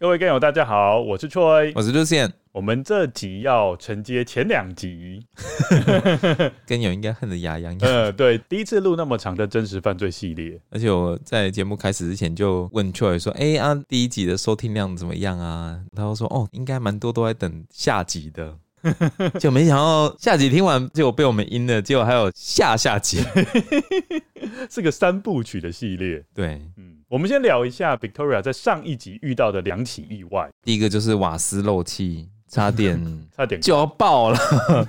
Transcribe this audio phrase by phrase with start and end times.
[0.00, 2.30] 各位观友，大家好，我是 Troy，我是 Lucien。
[2.52, 5.26] 我们这集要承接前两集，
[6.64, 7.80] 跟友应该恨得牙痒痒。
[7.90, 18.56] 呃，对，第一次录那么长的真实犯罪系列，而且我在节目开始之前就问 Troy 说：“哎、欸、啊，第一集的收听量怎么样啊？”他就说：“哦，应该蛮多，都在等下集的。
[19.40, 23.18] ”就没想到下集听完，结果被我们阴了，结果还有下下集，
[24.70, 26.24] 是个三部曲的系列。
[26.32, 26.97] 对，嗯。
[27.08, 30.50] 我们先聊一下 Victoria 在上一集遇到的两起意外。
[30.62, 33.02] 第一个就是瓦斯漏气，差点
[33.34, 34.38] 差点就要爆了。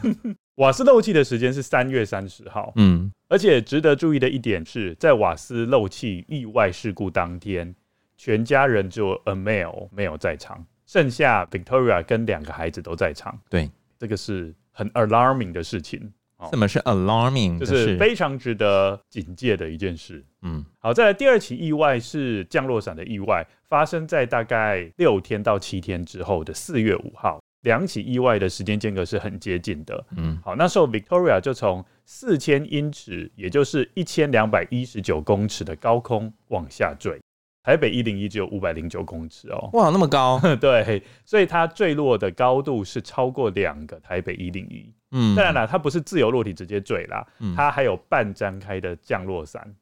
[0.56, 2.74] 瓦斯漏气的时间是三月三十号。
[2.76, 7.74] 嗯，而且值得注意的一点是，在瓦斯漏气意外事故当天，
[8.18, 13.40] 全家人只有 Amel 没有在场，剩下 Victoria 跟两个孩子都在场。
[13.50, 16.12] 对，这个是很 alarming 的事情。
[16.50, 17.60] 什么是 alarming？
[17.60, 20.24] 就是非常值得警戒的一件事。
[20.42, 27.40] 嗯，好，再来第二起意外是降落伞的意外，发生在大概六天到七天之后的四月五号。
[27.64, 30.06] 两起意外的时间间隔是很接近的。
[30.16, 37.20] 嗯，好，那时候 Victoria 就从四千英尺，也就是一千两百一十九公尺的高空往下坠。
[37.62, 40.40] 台北一零一只有五百零九公尺哦，哇，那么高。
[40.62, 44.90] 对，所以它坠落的高度是超过两个台北一零一。
[45.12, 49.76] 嗯，当然了，它不是自由落体直接坠啦，嗯、它还有半张开的降落伞。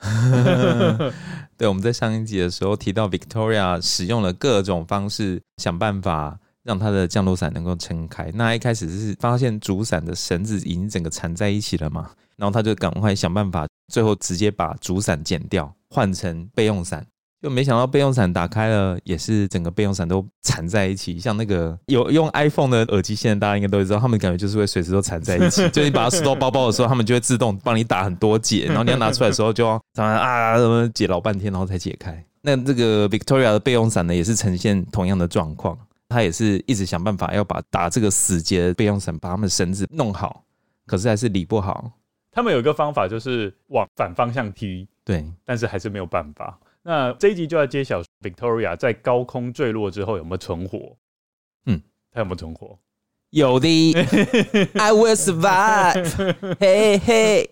[1.56, 8.30] 对，我们在上一集的时候提到，Victoria 使用了各种方式想办法让它的降落伞能够撑开。
[8.34, 17.06] 那一开始是发现主伞的绳子已经整个缠在一起了嘛，然后他就赶快想办法，最后直接把主伞剪掉，换成备用伞。
[17.44, 25.68] 就没想到备用伞打开了，也是整个备用伞都缠在一起，像那个有用 iPhone 的耳机线，大家应该都知道，他们感觉就是会随时都缠在一起。
[25.68, 32.24] 就你把它收到包包的时候，他们就会自动帮你打很多结，然后你要拿出来的时候，就要常常啊什么解老半天，然后才解开。
[32.40, 35.78] 那这个 Victoria 的备用伞呢，也是呈现同样的状况，
[36.08, 40.42] 他也是一直想办法要把打这个死结的备用伞，把他们绳子弄好，
[40.86, 41.92] 可是还是理不好。
[42.32, 46.58] 他们有一个方法，就是往反方向踢，对，但是还是没有办法。
[46.86, 50.96] 那这一集就要揭晓 Victoria 在高空坠落之后有没有存活？
[51.66, 51.80] 嗯，
[52.10, 52.78] 他有没有存活？
[53.30, 53.92] 有的，
[54.78, 56.56] I will survive。
[56.60, 57.50] 嘿嘿，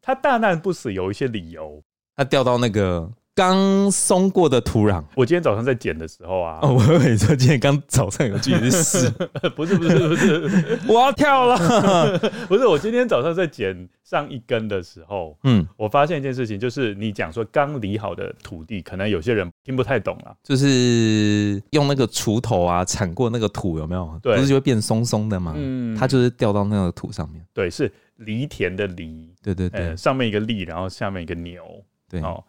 [0.00, 1.82] 他大难不死有一些理由，
[2.14, 3.12] 他掉到那个。
[3.36, 9.10] 刚松过的土壤，我今天早上在剪的时候啊，哦，我以为你说今天刚早上有去试，
[9.54, 24.18] 不是不是不是， 我要跳了， 不是，我今天早上在剪上一根的时候，嗯，我发现一件事情，就是你讲说刚理好的土地，可能有些人听不太懂啊，就是用那个锄头啊铲过那个土有没有？
[24.22, 25.52] 对，不是就会变松松的吗？
[25.54, 31.62] 嗯，它就是掉到那个土上面，对，是犁田的犁，对对对，上面一个犁，然后下面一个牛，
[32.08, 32.22] 对。
[32.22, 32.42] 哦。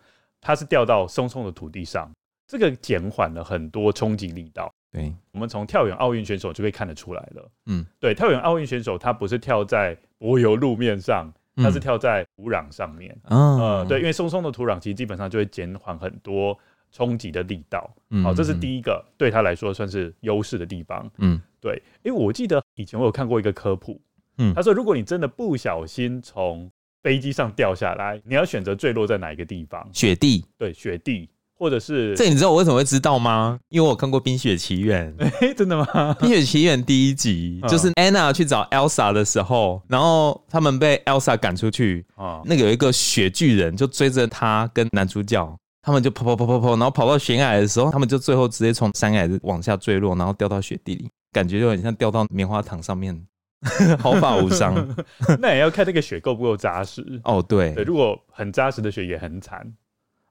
[0.47, 2.09] 它是掉到松松的土地上，
[2.47, 4.73] 这个减缓了很多冲击力道。
[4.93, 7.51] 对，我们从跳远奥运选手就可以看得出来了。
[7.65, 13.13] 嗯，对，跳远奥运选手他不是跳在柏油路面上，他是跳在土壤上面。
[13.25, 16.57] 嗯，呃，对，因为松松的土壤其实基本上就会减缓很多
[16.93, 17.93] 冲击的力道。
[18.11, 21.11] 嗯，好，这是第一个对他来说算是优势的地方。
[21.17, 23.99] 嗯，对，因为我记得以前我有看过一个科普，
[24.37, 26.71] 嗯，他说如果你真的不小心从
[27.07, 29.89] 飞机上掉下来，你要选择坠落在哪一个地方？
[29.93, 33.57] 雪地，对，雪地，或者是这你知道我为什么会知道吗？
[33.69, 35.85] 因为我看过《冰雪奇缘》 欸，真的吗？
[36.15, 53.17] 《冰雪奇缘》第一集就是 Anna 去找 Elsa 的时候，然后他们被 Elsa 赶出去，啊，那个有一个雪巨人就追着他跟男主角，他们就跑跑跑跑跑，然后跑到悬崖的时候，他们就最后直接从山崖往下坠落，然后掉到雪地里，感觉就很像掉到棉花糖上面，
[53.99, 54.75] 毫发无伤。
[55.39, 57.43] 那也要看那个雪够不够扎实哦。
[57.47, 59.73] 对，对，如果很扎实的雪也很惨。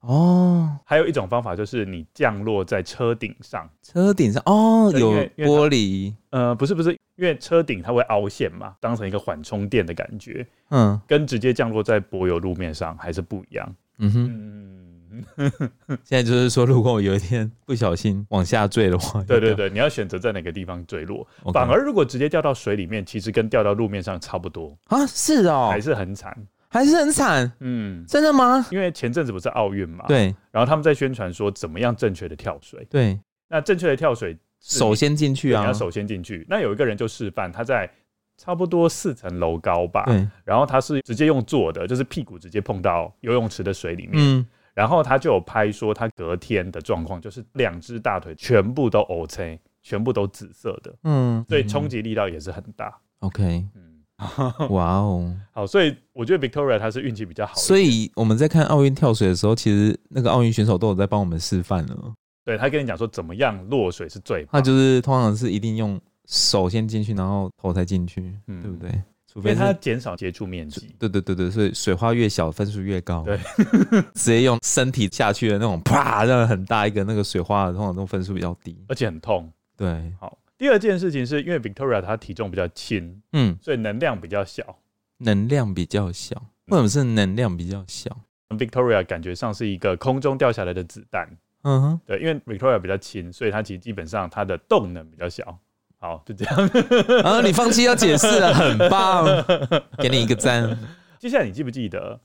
[0.00, 13.74] 哦，还有一种方法就是你降落在车顶上，车顶上哦，有玻璃，呃，不是不是，因为车顶它会凹陷嘛，当成一个缓冲垫的感觉，嗯，跟直接降落在柏油路面上还是不一样。
[13.98, 14.85] 嗯哼，嗯
[16.04, 21.26] 现在就是说，如果我有一天不小心往下坠的话， 对对对，你要选择在哪个地方坠落。
[21.52, 24.76] 反而如果直接掉到水里面，其实跟掉到路面上差不多。
[24.86, 26.36] 啊，是哦，还是很惨。
[26.68, 28.66] 还是很惨，嗯，真的吗？
[28.70, 36.44] 因为前阵子不是奥运嘛，对，然后他们在宣传说怎么样正确的跳水，对，那正确的跳水首先进去啊，你要首先进去。
[36.50, 37.88] 那有一个人就示范，他在
[38.36, 53.82] 差不多四层楼高吧，对，然后他是直接用坐的，就是屁股直接碰到游泳池的水里面，嗯，然后他就有拍说他隔天的状况就是两只大腿全部都 OK，全部都紫色的，嗯，所以冲击力道也是很大，OK，嗯。
[54.70, 57.54] 哇哦，好，所以我觉得 Victoria 她是运气比较好。
[57.56, 62.14] 所以我们在看奥运跳水的时候，其实那个奥运选手都有在帮我们示范了。
[62.42, 68.90] 对，他跟你讲说怎么样落水是最，他就是通常是一定用手先进去，然后头才进去，嗯，对不对？
[69.36, 70.96] 除非它减少接触面积。
[70.98, 73.22] 对对对对，所以水花越小分数越高。
[73.22, 73.38] 对，
[74.16, 79.52] 直接用身体下去的那种，啪，那个很大一个那个水花，通常都分数比较低，而且很痛。
[79.76, 80.38] 对，好。
[80.56, 84.78] 第二件事情是因为 Victoria 她体重比较轻，嗯，所以能量比较小。
[85.18, 86.34] 能量比较小，
[86.68, 88.10] 为什么是能量比较小？
[88.48, 91.28] 嗯，Victoria 感觉上是一个空中掉下来的子弹。
[91.60, 95.58] 嗯哼，对，因为 Victoria 比较轻，所以它其实基本上它的动能比较小。
[95.98, 96.56] 好，就这样。
[97.24, 99.24] 啊，你放弃要解释了，很棒，
[99.98, 100.78] 给你一个赞。
[101.18, 102.20] 接下来你记不记得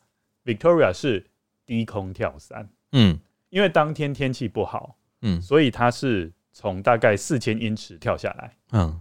[0.45, 1.25] Victoria 是
[1.65, 2.69] 低空跳伞？
[2.91, 3.19] 嗯，
[3.49, 6.31] 因为当天天气不好，嗯，所以它是。
[6.53, 8.99] 从大概四千英尺跳下来，嗯，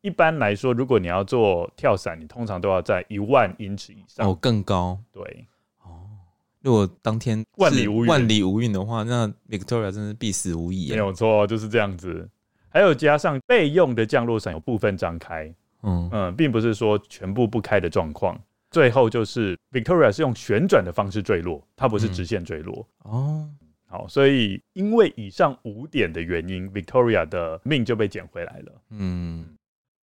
[0.00, 5.46] 一般来说，如果你要做跳伞，你通常都要在一万英尺以上，哦，更高，对，
[5.84, 6.10] 哦，
[6.60, 12.28] 如果当天万里无云，万里无云的话，那 Victoria 真是必死无疑，没有错，就是这样子。
[12.70, 18.38] 还有加上备用的降落伞有部分张开，嗯嗯，并不是说全部不开的状况。
[18.70, 23.50] 最后就是 Victoria 是用旋转的方式坠落，它不是直线坠落，嗯，哦。
[23.90, 28.72] 好，所以因为以上五点的原因，Victoria 的命就被捡回来了。
[28.90, 29.46] 嗯，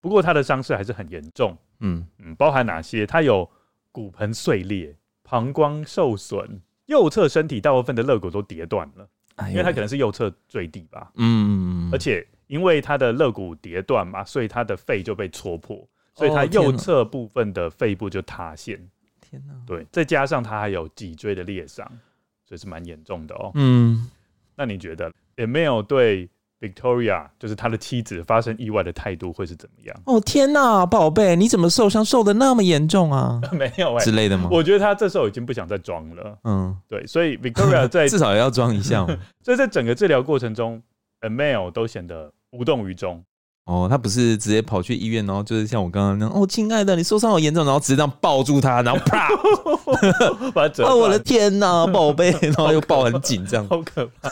[0.00, 1.54] 不过他的伤势还是很严重。
[1.80, 3.06] 嗯嗯，包含哪些？
[3.06, 3.46] 他有
[3.92, 11.12] 骨盆碎裂、膀胱受损、右侧身体大部分的肋骨都跌断了，哎、因为他可能是右侧坠地吧。
[11.16, 18.76] 嗯，而且因为他的肋骨跌断嘛，所以他的肺就被戳破，所以他右侧部分的肺部就塌陷。
[19.20, 19.54] 天哪！
[19.66, 21.90] 对，再加上他还有脊椎的裂伤。
[22.46, 23.50] 所以是蛮严重的哦。
[23.54, 24.06] 嗯，
[24.54, 26.28] 那你觉得 Emil 对
[26.60, 29.96] Victoria，就是他的妻子发生意外的态度会是怎么样？
[30.04, 33.40] 哦天哪，宝贝，你怎么受伤受的那么严重啊？
[33.50, 34.50] 没有之类的吗？
[34.52, 36.38] 我觉得他这时候已经不想再装了。
[36.44, 39.06] 嗯，对，所以 Victoria 在 至少也要装一下。
[39.42, 40.82] 所以在整个治疗过程中
[41.28, 43.24] ，Emil 都显得无动于衷。
[43.64, 49.30] 哦，他不是直接跑去医院，然后就是像我刚刚那样，哦，亲爱的，你受伤好严重，然后直接这样抱住他，然后啪
[50.52, 50.84] 把他折。
[50.84, 54.28] 哦，我的天哪，宝贝， 然后又抱很紧，这样好可怕，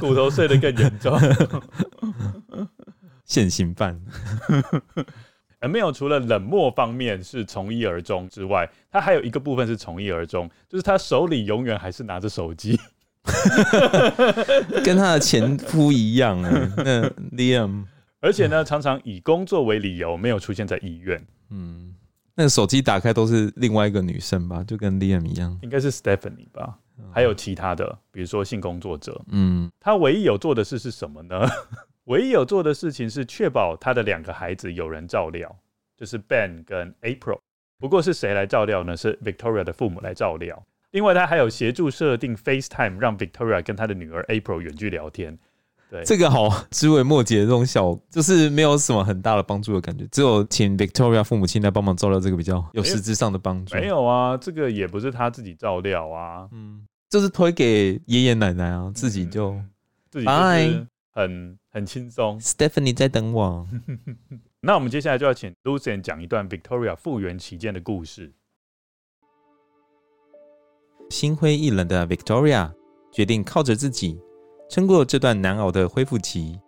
[0.00, 1.18] 骨头碎得更严重，
[3.24, 3.98] 现行犯。
[5.58, 12.78] 而没有除了冷漠方面是从一而终之外，他还有一个部分是从一而终，就是他手里永远还是拿着手机。
[14.84, 17.84] 跟他的前夫一样啊，那 Liam，
[18.20, 21.24] 而且呢，常常以工作为理由没有出现在医院。
[21.50, 21.94] 嗯，
[22.34, 26.78] 那个手机打开都是另外一个女生吧，就跟 Liam 一样，应该是 Stephanie 吧，
[27.12, 29.20] 还有其他的，比如说性工作者。
[29.28, 31.48] 嗯，他唯一有做的事是什么呢？
[32.04, 35.56] 唯一有做的事情是确保他的两个孩子有人照料，
[35.96, 37.40] 就是 Ben 跟 April。
[37.78, 38.96] 不过是谁来照料呢？
[38.96, 40.64] 是 Victoria 的父母来照料。
[40.96, 45.38] 另外，他还有协助设定 FaceTime，让 Victoria 跟他的女儿 April 远距聊天。
[45.90, 50.06] 对，这个好枝微末节的这种小，就是没有什么很大的帮助的感觉。
[50.10, 53.74] 只有请 Victoria 父母亲来帮忙照料，这个比较有实质上的帮助。
[53.74, 59.68] 没有啊，这个也不是他自己照料啊，嗯，就是推给爷爷奶奶啊，自己就、嗯、
[60.10, 62.40] 自己就是很很轻松。
[62.40, 63.68] Stephanie 在等我。
[64.62, 68.32] 那我们接下来就要请 Lucien 讲一段 Victoria 复原期间的故事。
[71.10, 72.70] 心灰意冷的 Victoria
[73.12, 74.18] 决定靠着自己
[74.68, 76.58] 撑过这段难熬的恢复期。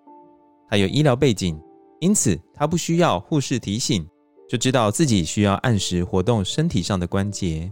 [0.68, 1.61] 她有医疗背景，
[2.00, 4.07] 因此她不需要护士提醒，
[4.49, 7.71] 就知道自己需要按时活动身体上的关节。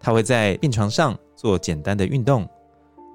[0.00, 2.48] 他会在病床上做简单的运动，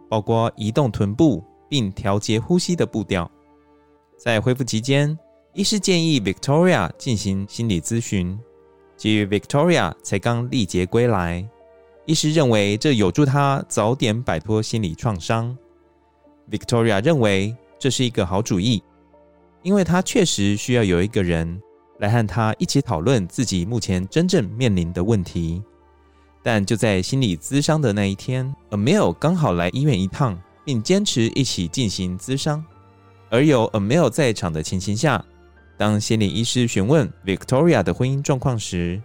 [0.10, 3.30] 包括移动臀部并调节呼吸的步调。
[4.18, 5.18] 在恢复期间，
[5.54, 8.38] 医师建议 Victoria 进行心理咨询。
[8.98, 11.48] 基于 Victoria 才刚历劫归来，
[12.06, 15.58] 医师认为这有助他早点摆脱心理创伤。
[16.52, 18.84] Victoria 认为这是一个好主意，
[19.62, 21.62] 因为她确实需要有一个人
[22.00, 25.64] 来和她一起讨论自己目前真正面临的问题。
[26.42, 32.62] 但就在心理咨商的那一天，Amel 刚好来医院一趟，并坚持一起进行咨商。
[33.30, 35.24] 而有 Amel 在场的情形下，
[35.78, 39.02] 当心理医师询问 Victoria 的婚姻状况时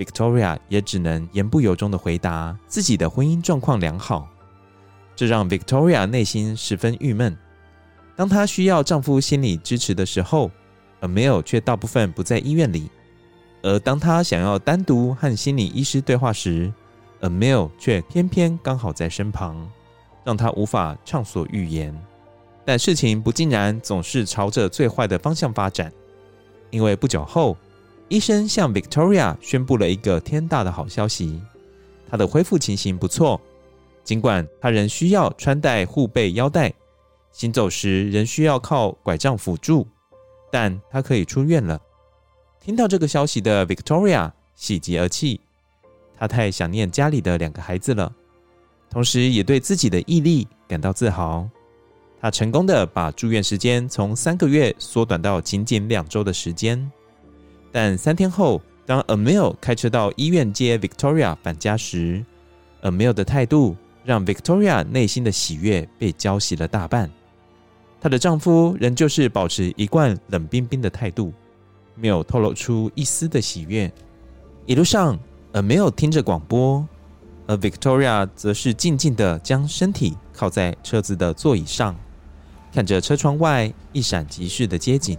[0.00, 4.26] ，Victoria 也只能言不由衷地回答自己的婚姻状况良好。
[5.14, 7.36] 这让 Victoria 内心十分郁闷。
[8.16, 10.50] 当她需要丈夫心理支持的时候
[11.02, 12.90] ，Amil 却大部分不在医院里。
[13.62, 16.72] 而当她想要单独和心理医师对话时
[17.20, 19.68] ，Amil 却偏偏刚好在身旁，
[20.24, 21.94] 让她无法畅所欲言。
[22.64, 25.92] 但事情不尽然总是朝着最坏的方向发展，
[26.70, 27.56] 因为不久后，
[28.10, 31.40] 医生向 Victoria 宣布了一个天大的好消息：
[32.10, 33.40] 她的恢复情形不错，
[34.02, 36.74] 尽管她仍需要穿戴护背腰带，
[37.30, 39.86] 行走时仍需要靠拐杖辅助，
[40.50, 41.80] 但她可以出院了。
[42.60, 45.40] 听到这个消息的 Victoria 喜极而泣，
[46.18, 48.12] 她太想念家里的两个孩子了，
[48.90, 51.48] 同时也对自己的毅力感到自豪。
[52.20, 56.90] 她成功的把住院时间从三个月缩短到仅仅两周的时间。
[57.72, 62.24] 但三天后，当 Amil 开车到医院接 Victoria 返家时
[62.82, 67.10] ，Amil 的态度让 Victoria 内心的喜悦被浇熄了大半。
[68.00, 71.32] 她的丈夫仍旧是保持一贯冷冰冰的态度。
[71.96, 73.92] 没有透露出一丝的喜悦。
[74.64, 75.18] 一路上
[75.52, 76.86] ，Amil 听着广播，
[77.46, 81.94] 而 Victoria 则是静静地将身体靠在车子的座椅上，
[82.72, 85.18] 看着车窗外一闪即逝的街景。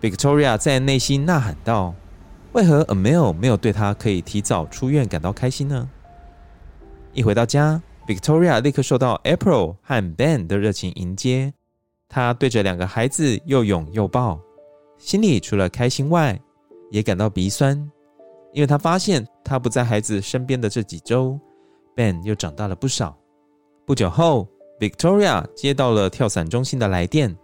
[0.00, 1.94] Victoria 在内心呐喊道
[2.52, 5.88] ：“为何 Amel 没有对她可以提早出院感到开心呢？”
[7.12, 11.52] 一回到家，Victoria 立刻受到 April 和 Ben 的热情迎接，
[12.08, 14.40] 她对着两个孩子又拥又抱。
[14.98, 16.38] 心里除了开心外，
[16.90, 17.76] 也感到鼻酸，
[18.52, 21.38] 因为她发现她不在孩子身边的这几周
[21.96, 23.16] ，Ben 又长大了不少。
[23.84, 24.46] 不久后
[24.78, 27.36] ，Victoria 接到了跳伞中心的来电，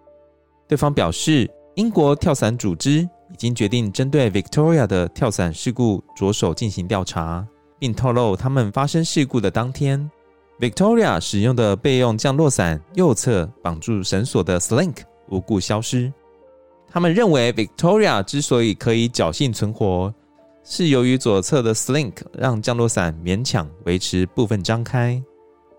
[0.68, 7.44] 对方表示英国跳伞组织已经决定针对 Victoria 的跳伞事故着手进行调查，
[7.80, 10.08] 并透露他们发生事故的当天
[10.60, 14.98] ，Victoria 使用的备用降落伞右侧绑住绳索的 Slink
[15.30, 16.12] 无故消失。
[16.88, 20.14] 他们认为，Victoria 之所以可以侥幸存活，
[20.62, 25.20] 是由于左侧的 Slink 让降落伞勉强维持部分张开，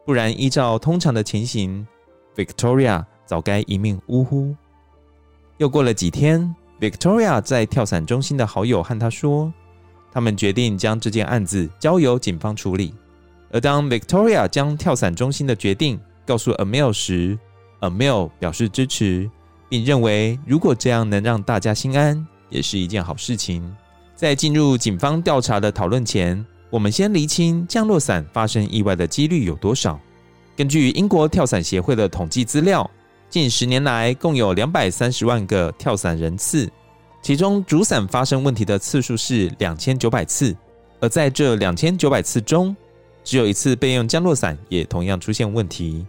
[0.06, 1.88] 不然依照通常的情形
[2.36, 4.54] ，Victoria 早该一命呜呼。
[5.58, 9.52] 又过了几天，Victoria 在跳伞中心的好友和他说，
[10.12, 12.94] 他们决定将这件案子交由警方处理。
[13.52, 17.38] 而当 Victoria 将跳伞中心的决定告诉 Emil 时
[17.82, 19.30] ，Emil 表示支持。
[19.68, 23.76] 并认为，如果这样能让大家心安，也是一件好事情。
[24.16, 30.00] 在进入警方调查的讨论前，我们先厘清降落伞发生意外的几率有多少。
[30.56, 32.90] 根据英国跳伞协会的统计资料，
[33.36, 36.72] 近十年来共有两百三十万个跳伞人次，
[37.22, 40.56] 其中主伞发生问题的次数是两千九百次，
[41.02, 42.74] 而在这两千九百次中，
[43.26, 46.08] 只有一次备用降落伞也同样出现问题。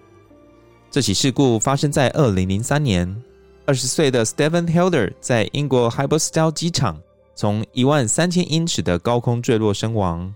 [0.89, 3.21] 这起事故发生在二零零三年。
[3.65, 6.97] 二十岁的 Stephen Helder 在英国 Hybostyle 机场
[7.35, 10.33] 从一万三千英尺的高空坠落身亡，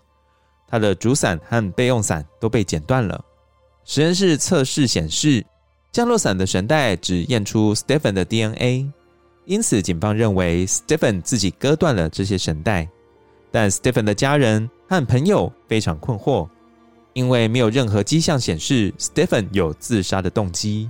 [0.67, 3.25] 他的主伞和备用伞都被剪断了。
[3.85, 5.47] 实验室测试显示，
[5.93, 8.89] 降落伞的绳带只验出 Stephen 的 DNA，
[9.45, 12.89] 因此警方认为 Stephen 自己割断了这些绳带。
[13.51, 16.49] 但 Stephen 的家人和朋友非常困惑，
[17.13, 20.89] 因为没有任何迹象显示 Stephen 有自杀的动机。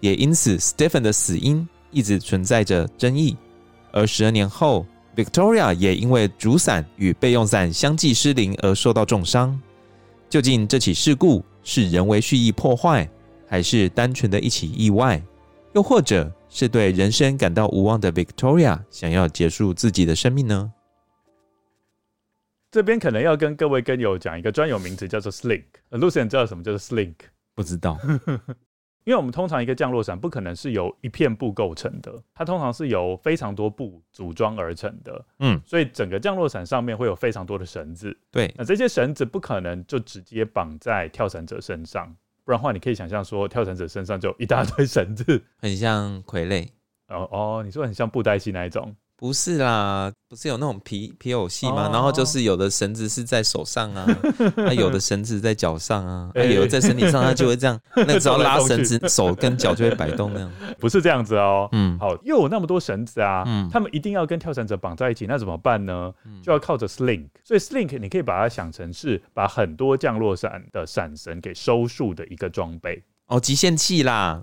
[0.00, 3.36] 也因此，Stephen 的死因一直存在着争议。
[3.92, 4.84] 而十二年后
[5.14, 9.56] ，Victoria 也因为主伞与备用伞相继失灵而受到重伤。
[10.28, 13.08] 究竟这起事故是人为蓄意破坏，
[13.52, 15.22] 还是单纯的一起意外？
[15.74, 20.72] 又或者是对人生感到无望的 Victoria 想要结束自己的生命呢？
[22.70, 25.64] 这边可能要跟各位跟友讲一个专有名词，叫做 Slink。
[25.90, 27.16] Lucien 知道什么叫做 Slink？
[27.54, 27.98] 不知道。
[29.04, 35.22] 因为我们通常一个降落伞不可能是由一片布构成的，它通常是由非常多布组装而成的。
[35.40, 38.16] 嗯，所以整个降落伞上面会有非常多的绳子。
[38.30, 46.68] 对，那这些绳子不可能就直接绑在跳伞者身上，不然的话，你可以想象说，跳绳者身上就一大堆 绳子，很像傀儡。
[47.08, 48.94] 哦哦，你说很像布袋戏那一种。
[49.22, 51.94] 不是啦，不是有那种皮皮偶戏吗？Oh.
[51.94, 54.04] 然后就是有的绳子是在手上啊，
[54.56, 57.78] 那 有的绳子在脚上啊， 欸、有的在身体上，它就会这样。
[57.94, 60.50] 那只要拉绳子，手跟脚就会摆动那样。
[60.80, 61.68] 不是这样子哦。
[61.70, 66.12] 嗯，好，又有那么多绳子啊，嗯，他们一定要跟跳伞者绑在一起，那怎么办呢？
[66.42, 67.28] 就要靠着 slink。
[67.44, 73.00] 所以 slink 你可以把它想成是把很多降落伞的伞绳给收束的一个装备。
[73.28, 74.42] 哦，极限器啦。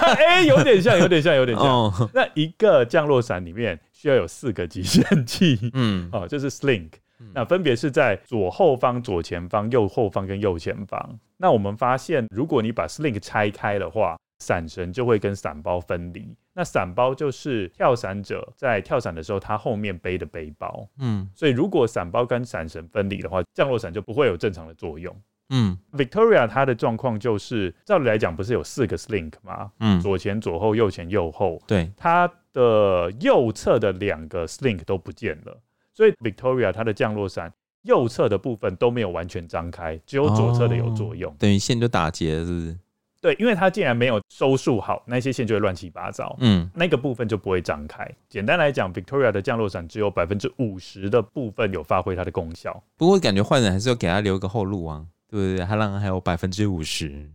[0.00, 1.66] 哎、欸，有点像，有点像，有点像。
[1.66, 1.92] Oh.
[2.14, 6.90] 那一个降落伞里面需要有四个极限器，嗯， 哦，就是 slink，
[7.34, 11.18] 那分别是在左后方、左前方、右后方跟右前方。
[11.36, 16.32] 那我们发现，如果你把 slink 拆开的话，伞绳就会跟伞包分离。
[16.54, 20.88] 那伞包就是跳伞者在跳伞的时候，他后面背的背包。
[21.00, 25.12] 嗯，所以如果伞包跟伞绳分离的话，降落伞就不会有正常的作用。
[25.50, 29.70] 嗯，Victoria 它的状况就是，照理来讲不是有四个 slink 吗？
[29.80, 31.60] 嗯，左前、左后、右前、右后。
[31.66, 35.58] 对，它的右侧的两个 slink 都不见了，
[35.94, 37.52] 所以 Victoria 它的降落伞
[37.82, 41.32] 右侧的部分都没有完全张开，只有左侧的有作用。
[41.32, 42.78] 哦，等于线就打结了，是不是？
[43.20, 46.36] 对，因为它竟然没有收束好，那些线就会乱七八糟。
[46.38, 48.08] 嗯，那个部分就不会张开。
[48.28, 52.80] 简单来讲，Victoria 的降落伞只有百分之五十的部分有发挥它的功效。
[52.96, 55.04] 不过感觉换人还是要给他留一个后路啊。
[55.28, 57.30] 对对让还有百分之五十，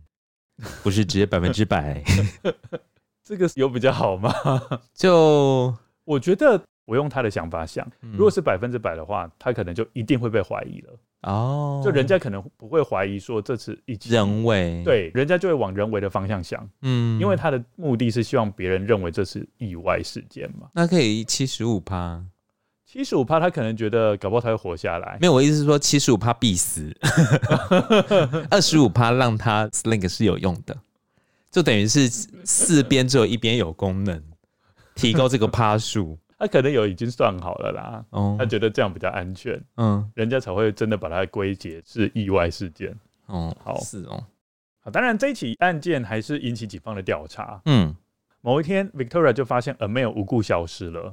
[0.82, 2.02] 不是直接百分之百，
[3.24, 4.32] 这个有比较好吗？
[4.92, 5.74] 就
[6.04, 10.98] 我觉得，我用他的想法想，如果是百分之百的话，他可能就一定会被怀疑了。
[11.22, 16.68] 哦，就人家可能不会怀疑说这次一人为，对，人家就会往人为的方向想。
[16.82, 20.68] 嗯，因为他的目的是希望别人认为这是意外事件嘛。
[20.74, 22.22] 那可以七十五趴。
[22.94, 25.18] 七十五趴，他可能觉得搞不好他会活下来。
[25.20, 26.96] 没有，我意思是说七十五趴必死，
[28.48, 30.78] 二十五趴让他 sling 是有用的，
[31.50, 34.22] 就等于是四边只有一边有功能，
[34.94, 36.16] 提高这个趴数。
[36.38, 42.94] 他可能有已经算好了啦，哦，他觉得这样比较安全，嗯，人家才会真的把它归结是意外事件。
[43.26, 44.24] 哦，好，是哦，
[44.78, 47.60] 好，当然这一起案件还是引起警方的调查。
[47.64, 47.92] 嗯，
[48.40, 51.12] 某一天，Victoria 就发现 Amel 无故消失了。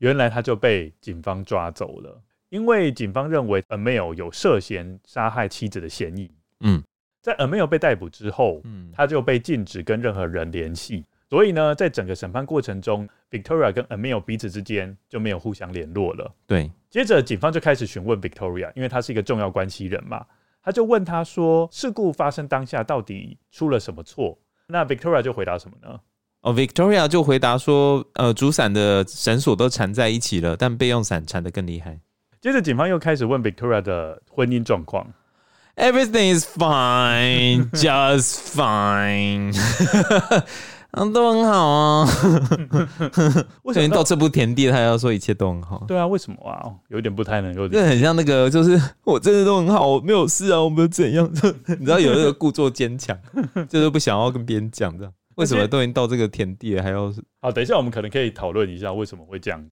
[0.00, 6.30] 原来他就被警方抓走了，因为警方认为 Amel 有涉嫌杀害妻子的嫌疑。
[6.60, 6.82] 嗯，
[7.22, 11.04] 在 Amel 被逮捕之后，嗯，他就被禁止跟任何人联系。
[11.28, 16.34] 所以呢，在整个审判过程中，Victoria 跟 Amel 彼此之间就没有互相联络了。
[16.46, 20.26] 对，接着警方就开始询问 Victoria，因为他是一个重要关系人嘛，
[20.62, 24.36] 他就问他说：“事故发生当下到底出了什么错？”
[24.66, 26.00] 那 Victoria 就回答什么呢？
[26.42, 31.98] 哦，Victoria 就回答说：“呃，主伞的绳索都缠在一起了，但备用伞缠得更厉害。”
[32.40, 35.06] 接着，警方又开始问 Victoria 的婚姻状况。
[35.76, 39.54] Everything is fine, just fine。
[40.92, 42.08] 嗯，都很好啊。
[43.62, 45.84] 为什么到这步田地，他要说一切都很好？
[45.86, 46.72] 对啊，为什么啊？
[46.88, 47.68] 有点不太能够。
[47.68, 51.30] 这很像那个，就是我真的都很好，我没有事啊，我没有怎样。
[51.78, 53.16] 你知道有那个故作坚强，
[53.68, 55.12] 就是不想要跟别人讲这样。
[55.36, 57.50] 为什么都已经到这个田地了，还要好？
[57.50, 59.70] 等一下，我们可能可以讨论一下为什么会这样子。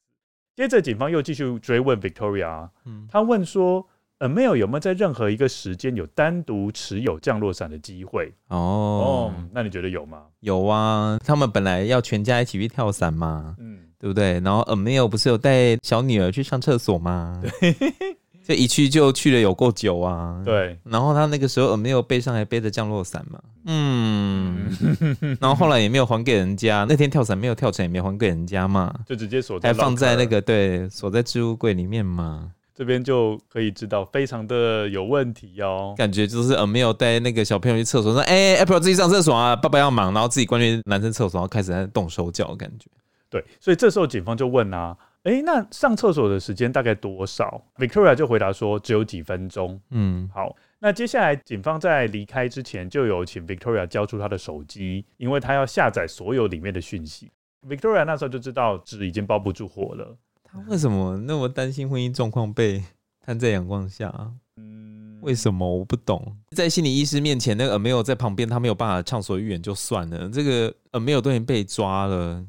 [0.57, 3.87] 接着，警方又继续追问 Victoria，嗯，他问说
[4.19, 8.33] ，Amel 有没有在任何一个时间有单独持有降落伞的机会？
[8.49, 10.25] 哦，哦，那你觉得有吗？
[10.41, 14.41] 有啊，他们本来要全家一起去跳伞嘛，嗯，对不对？
[14.41, 17.41] 然后 Amel 不是有带小女儿去上厕所吗？
[17.61, 17.75] 对。
[18.49, 20.41] 这一去就去了有够久啊！
[20.43, 23.39] 对，然后他那个时候没有背上，还背着降落伞嘛。
[23.67, 24.71] 嗯，
[25.39, 32.51] 然后后来也没有还给人家，那天跳伞没有跳成，也没还给人家嘛，就直接锁在，还放在那个对，锁在置物柜里面嘛。
[32.75, 42.87] 这边就可以知道非常的有问题哦，感觉就是呃没有带那个小朋友去厕所，说哎，Apple 自己上厕所啊，爸爸要忙，然后自己关进男生厕所，然后开始在动手脚，感觉。
[43.29, 44.97] 对，所以这时候警方就问啊。
[45.25, 49.79] 哎，那上厕所的时间大概多少？Victoria 就回答说只有几分钟。
[49.91, 57.31] 嗯，好，那接下来警方在离开之前就有请 Victoria 交出她的手机，因为她要下载所有里面的讯息。
[57.69, 60.17] Victoria 那时候就知道纸已经包不住火了。
[60.45, 62.83] 他为什么那么担心婚姻状况被
[63.21, 64.33] 摊在阳光下？
[64.57, 66.37] 嗯，为什么我不懂？
[66.53, 70.31] 在心理医师面前，那个 Amel 在旁边，他没有办法畅所欲言就算了。
[70.31, 72.47] 这个 Amel 都已经被抓了，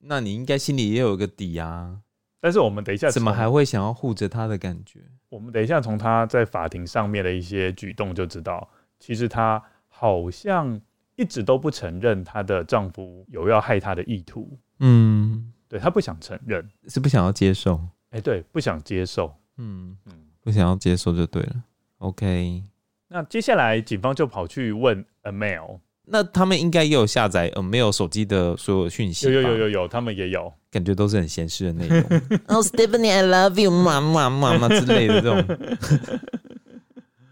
[0.00, 1.98] 那你应该心里也有个底啊。
[2.42, 4.98] 但是我们等一下怎么还会想要护着他的感觉？
[5.28, 10.80] 我们等一下从他在法庭上面的一些举动就知道，其实他好像
[11.14, 14.58] 一直都不承认她的丈夫有要害她的意图。
[14.80, 17.76] 嗯，对，她不想承认，是不想要接受。
[18.10, 19.32] 哎、欸，对，不想接受。
[19.58, 21.62] 嗯嗯，不想要接受就对了。
[21.98, 22.64] OK，
[23.06, 25.78] 那接下来警方就跑去问 Amel。
[26.04, 32.00] 那他们应该也有下载 Amel 手机的所有讯息，有有有有有，他们也有，感觉都是很闲适的内容。
[32.48, 35.58] 哦、oh,，Stephanie，I love you，妈妈妈妈之类的这种。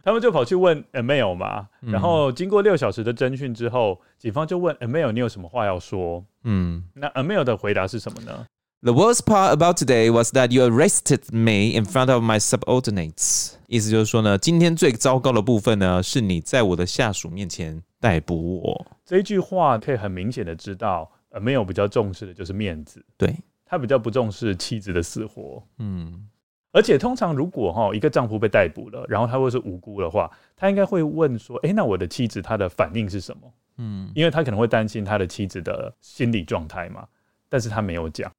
[0.03, 6.25] 他们就跑去问 Amel 嘛，然后经过六小时的侦讯之后，警方就问 Amel 你有什么话要说？
[6.45, 8.47] 嗯，那 Amel 的回答是什么呢
[8.83, 13.53] ？The worst part about today was that you arrested me in front of my subordinates。
[13.66, 18.87] 意思就是说呢，今天最糟糕的部分呢，是你在我的下属面前逮捕我。
[19.05, 25.62] 这一句话可以很明显的知道，Amel 比较重视的就是面子，对，他比较不重视妻子的死活。
[25.79, 26.27] 嗯。
[26.73, 37.05] 而且通常，如果哈一个丈夫被逮捕了，然后他会是无辜的话，他应该会问说：“哎、欸，那我的妻子她的反应是什么？”嗯，因为他可能会担心他的妻子的心理状态嘛。
[37.49, 38.31] 但是他没有讲，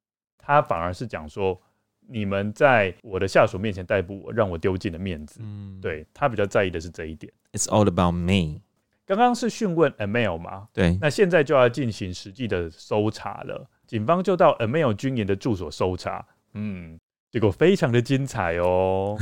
[0.42, 1.58] 他反而是讲说
[2.06, 7.32] ：“你们在我的下属面前逮捕我，让我丢尽了面子。”嗯，对，他比较在意的是这一点。
[7.52, 8.60] It's all about me。
[9.06, 10.68] 刚刚是讯问 Amel 嘛？
[10.74, 13.66] 对，那现在就要进行实际的搜查了。
[13.86, 16.26] 警方就到 Amel 军营的住所搜查。
[16.54, 16.98] 嗯。
[17.30, 19.16] 结果非常的精彩哦，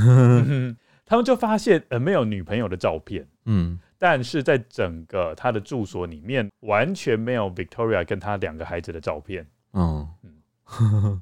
[1.07, 10.33] 他们就发现 Amel 女朋友的照片，嗯，但是在整个他的住所里面完全没有 Victoria 跟他两个孩子的照片，哦、嗯，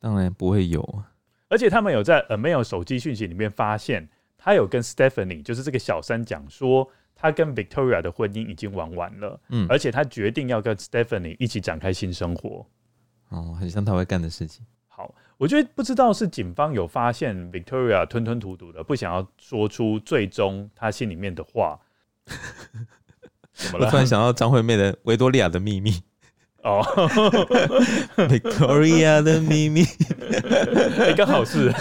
[0.00, 1.02] 当然不会有，
[1.48, 12.66] 而且他们有在 Email 手机讯息里面发现，他有跟 Stephanie 就是这个小三讲说，他跟 Victoria 的婚姻已经玩完了，嗯，而且他决定要跟 Stephanie 一起展开新生活，
[13.30, 14.64] 哦，很像他会干的事情。
[14.86, 21.80] 好，我觉得不知道是警方有发现 Victoria 吞吞吐吐的，不想要说出最终他心里面的话。
[23.72, 25.90] 我突然想到张惠妹的《维多利亚的秘密》
[26.62, 26.82] 哦，
[28.16, 29.82] Victoria 的秘密，
[30.98, 31.72] 哎，刚好是，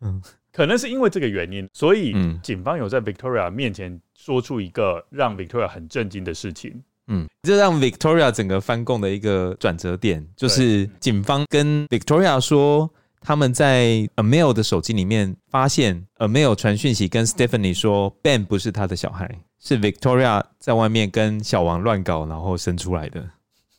[0.00, 0.20] 嗯，
[0.52, 6.82] 可能是因为这个原因，所以警方有在 Victoria 面前说出一个让 Victoria 很震惊的事情。
[7.06, 12.90] 嗯，这让 Victoria 整个翻供的一个转折点，就是警方跟 Victoria 说，
[13.24, 23.24] 他们在 Amel 的手机里面发现 Amel 传讯息跟 Stephanie 说 Ben 不是他的小孩，是 Victoria 在外面跟小王乱搞，然后生出来的。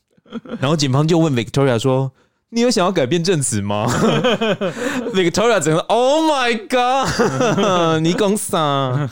[0.60, 2.12] 然后警方就问 Victoria 说。
[2.50, 3.86] 你有想要改变证词吗？
[5.14, 8.00] Victoria 整个 Oh my God！
[8.02, 9.10] 你讲啥？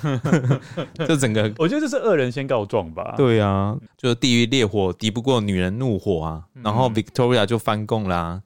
[0.94, 3.16] 这整个，我觉得这是恶人先告状吧。
[3.18, 6.44] 对啊，就是地狱烈火敌不过女人怒火啊。
[6.64, 8.40] 然后 Victoria 就翻供啦，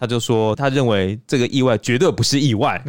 [0.00, 2.82] 他就说他认为这个意外绝对不是意外，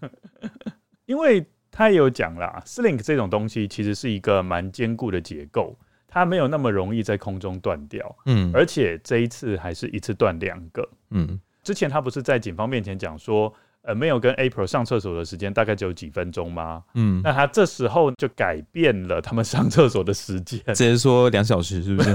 [1.06, 5.78] 因为他也有讲啦 s l i n k 这种东西其实是一个蛮坚固的结构。
[6.12, 16.82] 它没有那么容易在空中断掉，嗯，而且这一次还是一次断两个，嗯，之前他不是在警方面前讲说，呃，没有跟 April 上厕所的时间大概只有几分钟吗？
[16.94, 22.12] 嗯，那他这时候就改变了他们上厕所的时间， 直接说两小时是不是？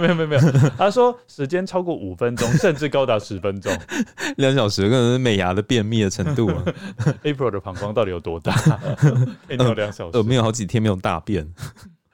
[0.00, 0.40] 没有没有没有，
[0.78, 3.70] 他说时间超过五分钟，甚至高达十分钟，
[4.38, 6.64] 两小时可能是美牙的便秘的程度啊。
[7.22, 8.52] April 的膀胱到底有多大？
[9.46, 10.16] 可以尿两小时？
[10.16, 11.46] 呃，没有好几天没有大便。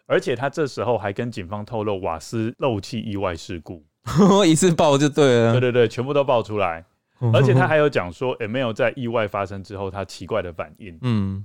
[0.06, 3.84] 而且他这时候还跟警方透露瓦斯漏气意外事故，
[4.44, 5.52] 一次爆就对了。
[5.52, 6.84] 对对对，全部都爆出来。
[7.32, 10.96] 而且他还有讲说，也没有在意外发生之后他奇怪的反应。
[11.02, 11.44] 嗯，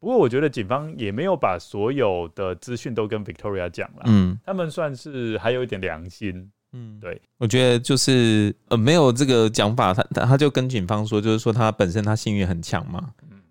[0.00, 4.02] 不过我觉得警方也没有把所有的资讯都跟 Victoria 讲了。
[4.06, 6.50] 嗯，他们算是还有一点良心。
[6.72, 13.02] 嗯，对，我觉得就是呃没有这个讲法，他他他就跟警方说，就是说他本身他性欲很强嘛，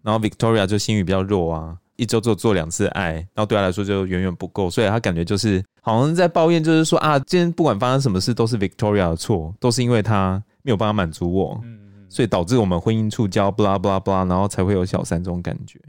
[0.04, 1.78] 然后 Victoria 就性欲比较弱啊。
[1.96, 11.64] 一周做做两次爱，然后对他来说就远远不够，所以他感觉就是好像在抱怨，就是说啊，今天不管发生什么事都是 Victoria 的错，都是因为他没有办法满足我，
[12.10, 15.80] 所以导致我们婚姻触礁，blah blah blah，然后才会有小三这种感觉，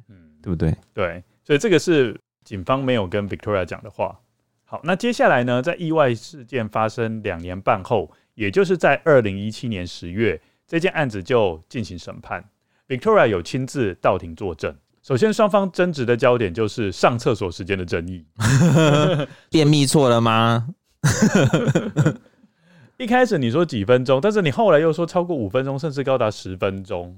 [0.41, 0.73] 对不对？
[0.95, 4.17] 对，所以这个是警方没有跟 Victoria 讲的话。
[4.65, 12.45] 好，那接下来呢，在意外事件发生两年半后，也就是在二零一七年十月，这件案子就进行审判
[12.87, 14.73] ，Victoria 有亲自到庭作证。
[15.03, 18.25] 首先，双方争执的焦点就是上厕所时间的争议。
[19.51, 20.69] 便秘错了吗？
[22.99, 27.17] 一开始你说几分钟，但是你后来又说超过五分钟，甚至高达十分钟。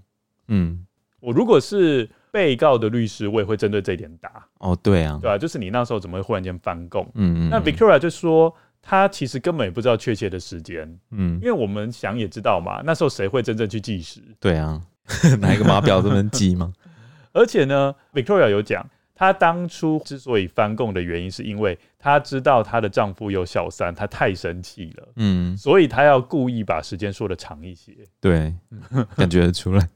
[0.49, 0.87] 嗯，
[1.21, 4.47] 我如果是被告的律师，我也会针对这一点打。
[4.59, 7.03] 哦，对啊，对啊，就是你那时候怎么会忽然间翻供？
[7.15, 7.51] 嗯，嗯嗯。
[7.51, 10.87] 那 Victoria 就说，他其实根本也不知道确切的时间。
[11.13, 14.21] 嗯，因为我们想也知道嘛，那时候谁会真正去计时？
[14.39, 14.79] 对啊，
[15.41, 16.73] 哪一个码表这么记吗？
[17.33, 18.87] 而且呢，Victoria 有讲，
[19.21, 27.93] 她当初之所以翻供的原因，是因为她知道她的丈夫有小三，她太生气了，嗯，所以她要故意把时间说的长一些。
[28.19, 28.55] 对，
[29.15, 29.87] 感觉得出来。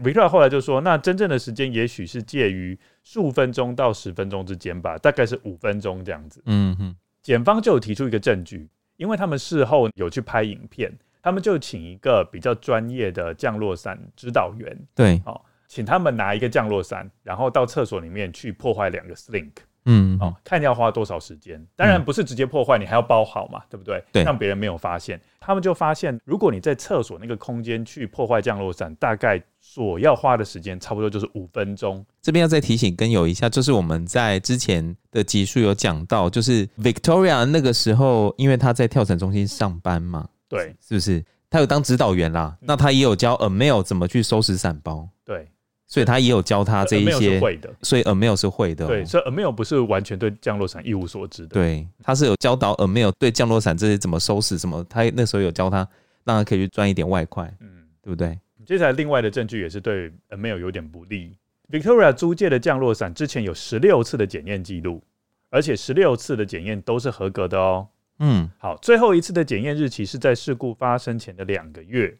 [0.00, 6.40] Victoria 后来就说，那真正的时间也许是介于数分钟到十分钟之间吧，大概是五分钟这样子。
[6.46, 15.44] 嗯哼，检方就有提出一个证据，因为他们事后有去拍影片，他们就请一个比较专业的降落伞指导员，对，好。
[15.74, 19.50] 请他们拿一个降落伞，然后到厕所里面去破坏两个 Slink，
[19.86, 21.60] 嗯，哦，看要花多少时间。
[21.74, 24.00] 当然不是直接破坏，你还要包好嘛，对不对？
[24.12, 25.20] 对，让别人没有发现。
[25.40, 32.06] 他们就发现，如果你在厕所那个空间去破坏降落伞，大概所要花的时间差不多就是五分钟。
[32.22, 41.24] 这边要再提醒跟友一下，就是我们在之前的集数有讲到，就是 Victoria 那个时候，因为他在跳伞中心上班嘛，对，是不是？
[41.50, 45.48] 他有当指导员啦，嗯、那他也有教 Amel 怎么去收拾伞包，对。
[45.94, 47.72] 所以他也有教他这一些，会的。
[47.82, 51.50] 所以 Amel 是会的，对，所以 Amel 不是完全对降落伞一无所知的。
[51.50, 55.88] 对，他是有教导 Amel 对降落伞这些怎么收拾什么，他那时候有教他，
[56.24, 57.68] 让他可以去赚一点外快，嗯，
[58.02, 58.36] 对不对？
[58.66, 61.36] 接下来另外的证据也是对 Amel 有点不利。
[61.70, 65.00] Victoria 租借的降落伞之前有十六次的检验记录，
[65.48, 67.86] 而且十六次的检验都是合格的哦。
[68.18, 72.12] 嗯，好，最后一次的检验日期是在事故发生前的两个月。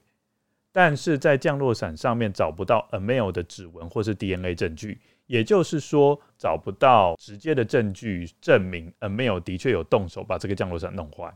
[0.74, 11.32] 但是在降落伞上面找不到 Amel 的指纹或是 DNA 证据，也就是说找不到直接的证据证明 Amel 的确有动手把这个降落伞弄坏。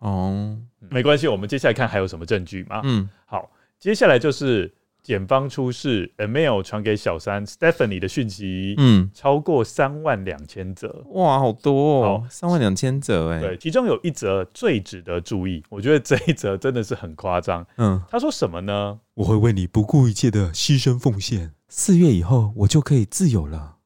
[0.00, 2.80] 哦、嗯，没关系，我们接下来看还有什么证据吗？
[2.82, 3.48] 嗯，好，
[3.78, 4.74] 接下来就是。
[5.02, 19.00] 检方出示 email 传给小三 Stephanie 的讯息，嗯，超过三万两千则，哇，好多哦，三万两千则，哎，对，其中有一则最值得注意，我觉得这一则真的是很夸张，嗯，他说什么呢？
[19.14, 23.76] 我会为你不顾一切的牺牲奉献，四月以后我就可以自由了，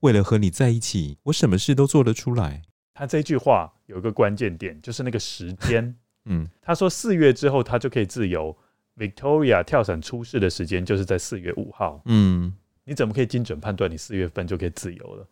[0.00, 2.62] 为了和你在一起，我什么事都做得出来。
[2.94, 5.94] 他这句话有一个关键点，就是那个时间，
[6.26, 8.56] 嗯，他说四月之后他就可以自由。
[8.98, 12.02] Victoria 跳伞出事的时间就是在四月五号。
[12.06, 12.52] 嗯，
[12.84, 15.28] 你怎么可以精准判断你四月份就可以自由了？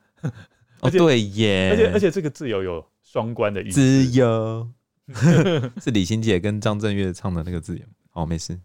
[0.81, 3.81] 哦，对耶，而且而且这个自由有双关的意思。
[3.81, 4.69] 自由
[5.81, 7.85] 是李心洁跟张震岳唱的那个自由。
[8.13, 8.59] 哦，没事。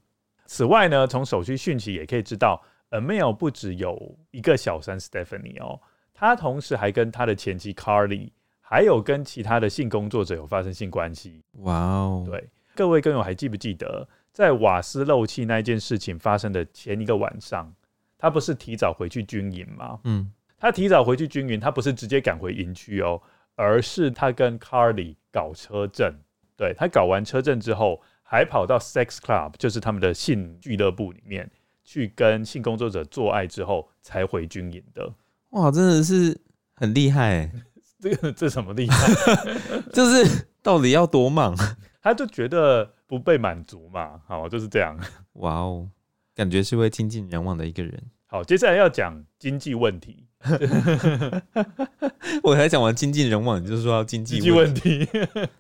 [0.45, 5.79] 此外呢，从手机讯息也可以知道，Amel 不只有一个小三 Stephanie 哦，
[6.13, 11.41] 他同时还跟他的前妻 Carly，还有跟其他的性工作者有发生性关系。
[11.59, 14.07] 哇哦，对，各位跟友还记不记得？
[14.33, 17.73] 在瓦斯漏气那件事情发生的前一个晚上，
[18.17, 19.99] 他不是提早回去军营吗？
[20.05, 23.21] 嗯，他提早回去军营，他不是直接赶回营区哦，
[23.55, 26.15] 而是他跟 Carly 搞车震。
[26.55, 31.51] 对，他搞完车震之后，还跑到 Sex Club，就是他们的性俱乐部里面
[31.83, 35.13] 去跟性工作者做爱之后，才回军营的。
[35.49, 36.39] 哇，真的是
[36.75, 37.51] 很厉害！
[37.99, 39.13] 这个这什么厉害？
[39.91, 41.53] 就是到底要多忙？
[42.01, 42.93] 他就觉得。
[43.11, 44.21] 不被满足嘛？
[44.25, 44.97] 好，就是这样。
[45.33, 45.89] 哇哦，
[46.33, 48.01] 感觉是会精尽人亡的一个人。
[48.25, 50.25] 好，接下来要讲经济问题。
[52.41, 55.05] 我才讲完精尽人亡，你就是说要经济问题。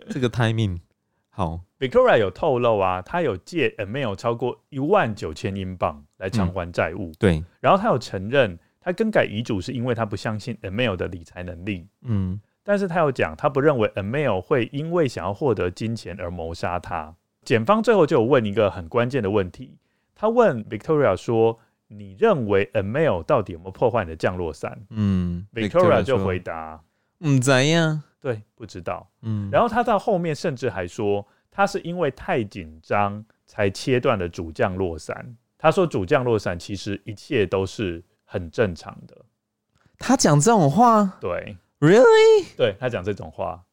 [0.09, 0.79] 这个 timing
[1.29, 1.59] 好。
[1.77, 7.09] Victoria 有透露啊，他有借 Amel 超过一万九千英镑来偿还债务。
[7.09, 7.15] 嗯。
[7.19, 11.89] 对，然后他有承认，他更改遗嘱是因为他不相信 Amel 的理财能力。
[12.03, 17.13] 嗯，但是他有讲，他不认为 Amel 会因为想要获得金钱而谋杀他。
[17.43, 19.77] 检方最后就有问一个很关键的问题，
[20.13, 26.81] 他问 Victoria 说：“你认为 Amel 到底有没有破坏你的降落伞？”嗯，Victoria 就回答
[27.19, 28.03] ：“嗯，怎样？
[28.19, 35.35] 对，不知道。”嗯，然后他到后面甚至还说，他是因为太紧张才切断了主降落伞。
[35.57, 39.17] 他说主降落伞其实一切都是很正常的。
[39.97, 41.17] 他讲这种话？
[41.19, 42.55] 对，Really？
[42.55, 43.63] 对，他讲这种话。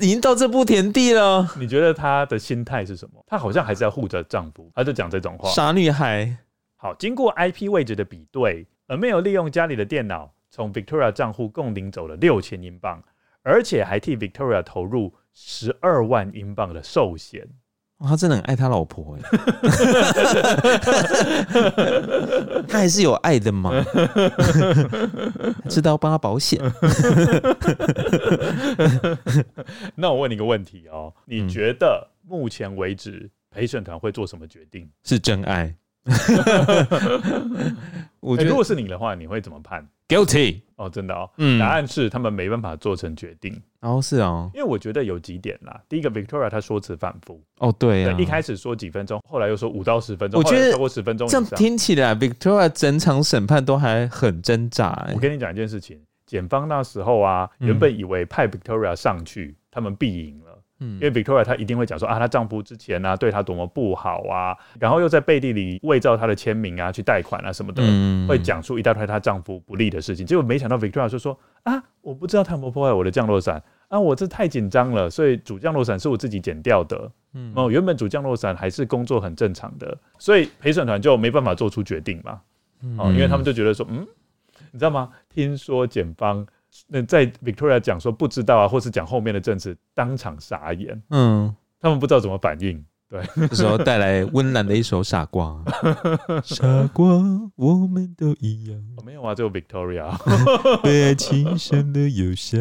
[0.00, 3.22] 已经到这步田地了，你觉得她的心态是什么？
[3.26, 5.50] 她好像还是要护着丈夫，她就讲这种话。
[5.50, 6.36] 傻女孩。
[6.76, 13.02] 好，经过 IP 位置的比对而没有利用家里的电脑从 Victoria 账户共领走了六千英镑，
[13.42, 17.46] 而且还替 Victoria 投入十二万英镑的寿险。
[18.08, 19.20] 他真的很爱他老婆哎，
[22.68, 23.72] 他还是有爱的嘛，
[25.68, 26.58] 知道帮他保险。
[29.94, 34.88] 那我问你个问题哦，你觉得目前为止陪审团会做什么决定？
[35.04, 35.74] 是真爱？
[38.20, 43.60] 我觉得、欸、如果是你的话，你会怎么判？Guilty 哦，真的哦，嗯，答案是他们没办法做成决定。
[43.80, 45.80] 哦，是哦，因为我觉得有几点啦。
[45.88, 47.40] 第一个，Victoria 她说辞反复。
[47.58, 51.28] 哦，对啊，一开始说几分钟，后来又说五到十分钟，我觉得超过十分钟。
[51.28, 55.08] 这样听起来，Victoria 整场审判都还很挣扎。
[55.14, 60.49] 我跟你讲一件事情，检方那时候啊，原本以为派 Victoria 上去，他们必赢了。
[60.80, 70.26] 嗯，因为 Victoria 她一定会讲说啊，她丈夫之前啊对她多么不好啊，然后又在背地里伪造她的签名啊，去贷款啊什么的，嗯、会讲出一大堆她丈夫不利的事情。
[70.26, 77.10] 结果没想到 Victoria 就说啊，我不知道他有没有破坏我的降落伞啊，我这太紧张了，所以主降落伞是我自己剪掉的。
[77.34, 82.40] 嗯，哦，原本主降落伞还是工作很正常的，所以陪审团就没办法做出决定嘛。
[82.96, 84.06] 哦，因为他们就觉得说，嗯，
[84.72, 85.10] 你知道吗？
[85.28, 86.46] 听说检方。
[86.88, 91.00] 那在 Victoria 讲说不知道啊，或是讲后面的证词，当场傻眼。
[91.10, 92.84] 嗯，他们不知道怎么反应。
[93.08, 95.60] 对，这时候带来温岚的一首 《傻瓜》。
[96.44, 97.06] 傻瓜，
[97.56, 98.80] 我们都一样。
[99.04, 100.16] 没有啊，只有 Victoria。
[100.80, 102.60] 被爱情伤的忧伤。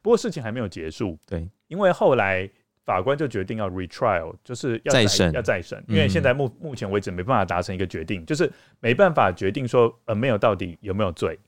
[0.00, 1.18] 不过事情还没有结束。
[1.26, 2.48] 对，因为后来
[2.86, 5.84] 法官就决定要 retrial，就是要再审，要再审。
[5.86, 11.38] 因为现在目目前为止没办法达成一个决定，就是没办法决定说呃没有到底有没有罪。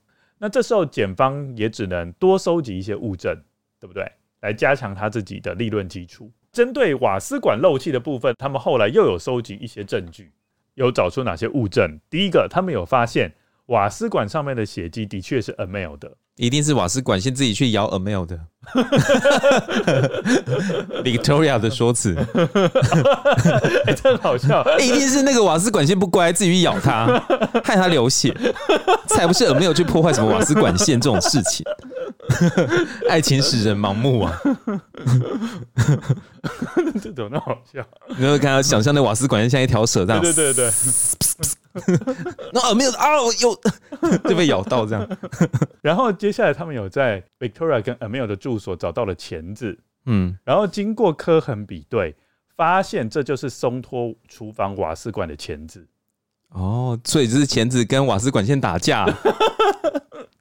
[0.45, 3.35] 那这时候，检方也只能多收集一些物证，
[3.79, 4.05] 对不对？
[4.41, 6.31] 来加强他自己的立论基础。
[6.51, 10.31] 针对瓦斯管漏气的部分，他们后来又有收集一些证据，
[10.75, 11.99] 有找出哪些物证？
[12.11, 13.33] 第一个，他们有发现
[13.67, 16.11] 瓦斯管上面的血迹的确是 Amel 的。
[16.37, 18.37] 一定是瓦斯管线自己去摇 Amel 的，
[21.01, 22.13] Victoria 的说辞，
[23.87, 24.61] 哎，真好笑！
[24.77, 27.05] 一定是那个瓦斯管线不乖，自己去咬它，
[27.63, 28.35] 害它流血，
[29.07, 31.65] 才不是 Amel 去破坏什么瓦斯管线这种事情。
[33.07, 34.37] 爱情使人盲目啊！
[37.01, 37.81] 这怎么那么好笑？
[38.17, 40.73] 你会看到想象那瓦斯管线像一条蛇这样，对对对对。
[42.53, 43.55] 那 Amel 啊，我又
[44.29, 45.07] 就被咬到这样。
[45.81, 52.15] 然后接下来他们有在 Victoria 跟 Amel 的住所找到了钳子，嗯，然后经过刻痕比对，
[52.55, 55.85] 发现这就是松脱厨房瓦斯管的钳子。
[56.49, 59.05] 哦，所以这是钳子跟瓦斯管线打架。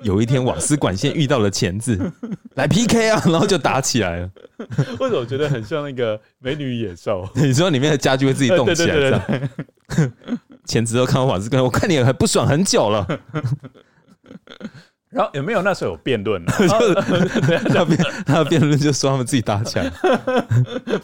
[0.02, 1.98] 有一天瓦斯管线遇到了钳子，
[2.56, 4.30] 来 PK 啊，然后就打起来了。
[5.00, 7.26] 为什么我觉得很像那个美女野兽？
[7.34, 9.50] 你说里面的家具会自己动起来。
[10.64, 13.06] 钳子都看到瓦斯管，我看你很不爽很久了。
[15.10, 16.44] 然后有没有那时候有辩论？
[16.46, 16.94] 就
[17.68, 19.84] 他辩 他辩论就说他们自己打起来。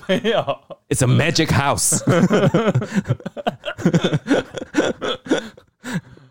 [0.09, 0.41] 没有
[0.89, 2.03] ，It's a magic house。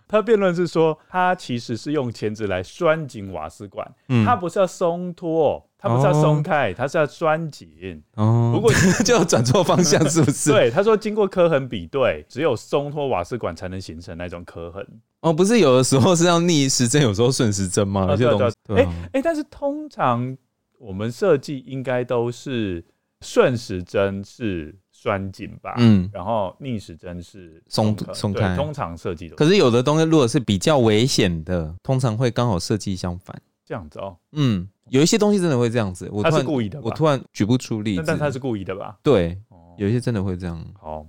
[0.08, 8.04] 他辩论是说，他其实是用钳子来拴紧瓦斯管，嗯、他不是要松脱，他不是要松开，他、哦、是要拴紧。
[8.16, 8.70] 哦，不过
[9.06, 10.52] 就要转错方向，是不是？
[10.54, 14.86] 对，他说经过刻痕比对，只有松脱瓦斯管才能形成那种刻痕。
[15.22, 18.06] 哦，不是有的时候是要逆时针，有时候顺时针吗？
[18.10, 20.38] 有些东西，哎哎，但是通常
[20.78, 22.84] 我们设计应该都是
[23.22, 24.76] 顺时针是。
[25.02, 29.36] 拴紧吧，嗯，然后逆时针是松松开，通常设计的。
[29.38, 33.42] 可是有的东西如果是比较危险的，通常会刚好设计相反。
[33.70, 36.10] 这样子哦，嗯，有一些东西真的会这样子。
[36.12, 38.98] 我他是故意的，我突然举不出例子，但他是故意的吧？
[39.04, 39.40] 对，
[39.78, 40.60] 有一些真的会这样。
[40.82, 41.06] 好，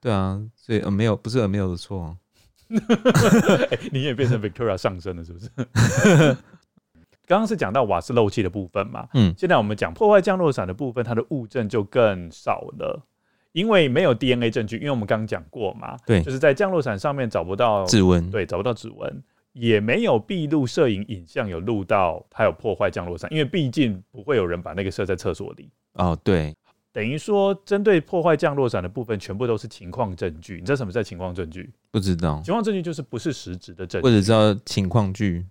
[0.00, 2.16] 对啊，所以呃没有，不是呃没有的错。
[3.92, 5.50] 你也变成 Victoria 上身了，是不是？
[7.26, 13.04] 刚刚是讲到瓦斯漏气的部分嘛，嗯，现在我们讲破坏降落伞的部分，它的物证就更少了。
[13.52, 19.22] 因为没有 DNA 证据，因为我们刚刚讲过嘛，对，就是在降落伞上面找不到指纹，对，找不到指纹，
[19.58, 25.68] 也没有闭路摄影影像有录到他有破坏降落伞，因为毕竟不会有人把那个设在厕所里。
[25.94, 26.54] 哦，对，
[26.92, 30.54] 等于说针对破坏降落伞的部分，全部都是情况证据。
[30.54, 31.70] 你知道什么叫情况证据？
[31.90, 35.44] 不知道，情况证据就是不是实质的证据，或者叫情况据。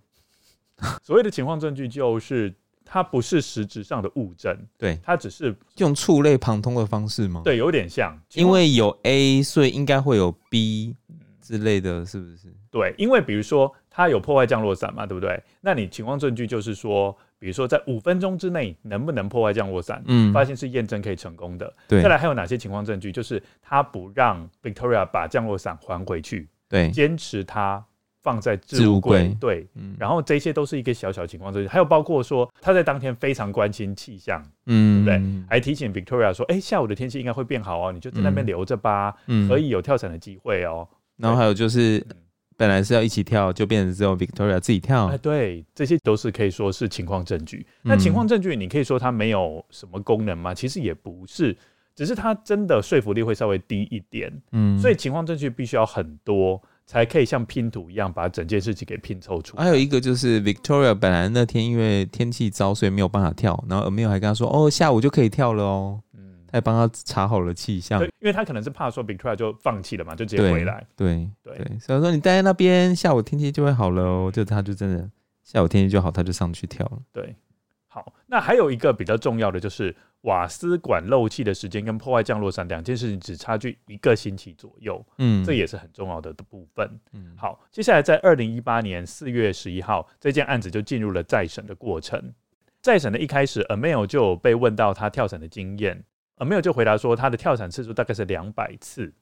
[1.02, 2.54] 所谓的情况证据就是。
[2.90, 7.42] 它不是实质上的物证，对，它只是用触类旁通的方式吗？
[7.44, 10.96] 对，有点像，因为有 A，所以应该会有 B
[11.42, 12.50] 之类的，是不是？
[12.70, 15.42] 对，因为比如说它有破坏降落伞嘛，对不对？
[15.60, 20.00] 那你情况证据就是说，比如说在五分钟之内能不能破坏降落伞？
[20.06, 21.74] 嗯，发现是验证可以成功的。
[21.88, 23.10] 对，再来还有哪些情况证据？
[23.10, 27.84] 就是他不让 Victoria 把降落伞还回去，对，坚持他。
[28.20, 35.44] 放在置物柜，对，嗯、然后这些都是一个小小情况，这些还有包括说他在当天非常关心气象，嗯，对不对？
[35.48, 40.86] 还提醒 Victoria 说，哎，下午的天气应该会变好哦，你就在那边留着吧，嗯，可以有跳伞的机会哦。
[41.16, 42.04] 然后还有就是，
[42.58, 47.64] 本来是要一起跳，就变成只有 Victoria 自己跳，哎，对，这些都是可以说是情况证据。
[47.82, 50.52] 那情况证据，你可以说它没有什么功能吗？
[50.52, 51.56] 其实也不是。
[51.94, 54.32] 只是它真的说服力会稍微低一点。
[54.52, 59.64] 嗯，所以情况证据必须要很多，才可以像拼图一样把整件事情给拼凑出来。
[59.64, 66.00] 还有一个就是 Victoria 本来那天因为天气糟，所以没有办法跳，然后 Amil 还跟他说：“哦，下午就可以跳了哦。”
[66.48, 70.86] 嗯，他还帮他查好了气象，因为他可能是怕说 Victoria 就放弃了嘛，就直接回来。
[70.96, 74.30] 对对对，所以说你待在那边，下午天气就会好了哦。
[74.32, 75.10] 就他就真的
[75.42, 76.98] 下午天气就好，他就上去跳了。
[77.12, 77.36] 对，
[77.86, 79.94] 好，那还有一个比较重要的就是。
[80.22, 86.90] 瓦斯管漏气的时间跟破坏降落伞两件事情只差距一个星期左右，嗯，这也是很重要的的部分。
[87.12, 92.34] 嗯，好，接下来在二零一八年四月十一号，这件案子就进入了再审的过程。
[92.82, 96.02] 再审的一开始，Amel 就有被问到他跳伞的经验
[96.38, 99.12] ，Amil 就回答说他的跳伞次数大概是两百次，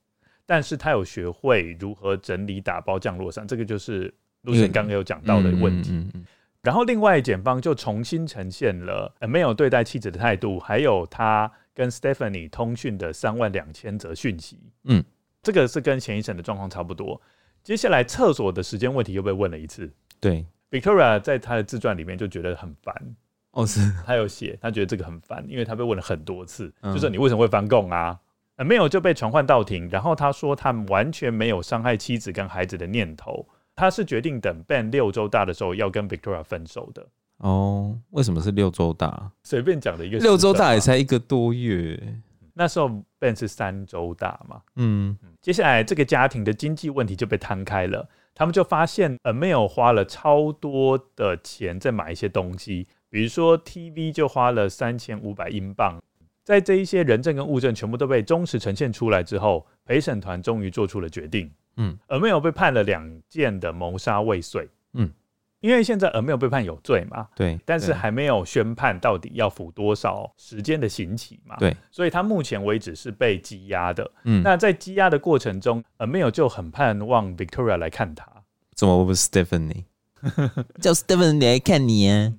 [0.45, 4.13] 但是他有学会如何整理打包降落伞，这个就是
[4.45, 5.93] Lucien 刚刚有讲到的问题。
[5.93, 6.27] 嗯嗯嗯嗯
[6.63, 14.59] 然后，另外检方就重新呈现了 Amil 对待妻子的态度，还有他跟 Stephanie 通讯的三万两千则讯息。
[14.83, 15.05] 嗯，
[15.45, 17.23] 这个是跟前一审的状况差不多。
[17.63, 19.89] 接下来，厕所的时间问题又被问了一次。
[20.19, 23.17] 对，Victoria 在他的自传里面就觉得很烦。
[23.57, 28.19] 哦，是， 他有写，他觉得这个很烦，因为他被问了很多次，嗯、就说你为什么会翻供啊
[28.59, 33.49] ？Amil 就被传唤到庭，然后他说他完全没有伤害妻子跟孩子的念头。
[33.75, 37.07] 他是决定等 Ben 六周大的时候要跟 Victoria 分手的
[37.39, 37.99] 哦。
[38.11, 39.31] 为什么是六周大？
[39.43, 41.99] 随便讲的一个六周大也才一个多月，
[42.55, 44.63] 那时候 Ben 是三周大嘛。
[44.77, 55.99] 嗯，接下来这个家庭的经济问题就被摊开了，他们就发现 Amil 花了超多的钱在买一些东西，比如说 TV 就花了三千五百英镑。
[56.45, 61.51] 在这一些人证跟物证全部都被忠实呈现出来之后，陪审团终于做出了决定。
[61.79, 64.69] 嗯，Amil 被判了两件的谋杀未遂。
[64.93, 65.11] 嗯，
[65.61, 74.11] 因为现在 Amil 被判有罪嘛，对，但是还没有宣判到底要服多少时间的刑期嘛，对，所以他目前为止是被羁押的。
[74.25, 78.31] 嗯，那在羁押的过程中，Amil 就很盼望 Victoria 来看他。
[78.75, 79.85] 怎么不是 Stephanie？
[80.83, 82.35] 叫 Stephanie 来看你啊？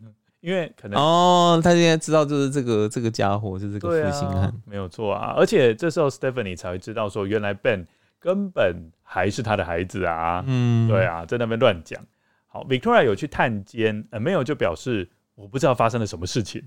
[0.48, 5.34] 因为可能哦，他现在知道就是这个这个家伙就是这个负心汉，没有错啊。
[5.36, 7.86] 而且这时候 Stephanie 才会知道说，原来 Ben
[8.20, 8.92] 根本。
[9.10, 11.98] 还是他的孩子啊，嗯，对啊，在那边乱讲。
[12.46, 16.62] 好，Victoria 有去探监，Amil 就表示我不知道发生了什么事情。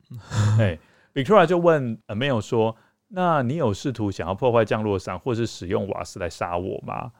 [0.60, 0.78] 哎
[1.14, 2.76] ，Victoria 就问 Amil 说
[3.08, 7.10] ：“那你有试图想要破坏降落伞，或是使用瓦斯来杀我吗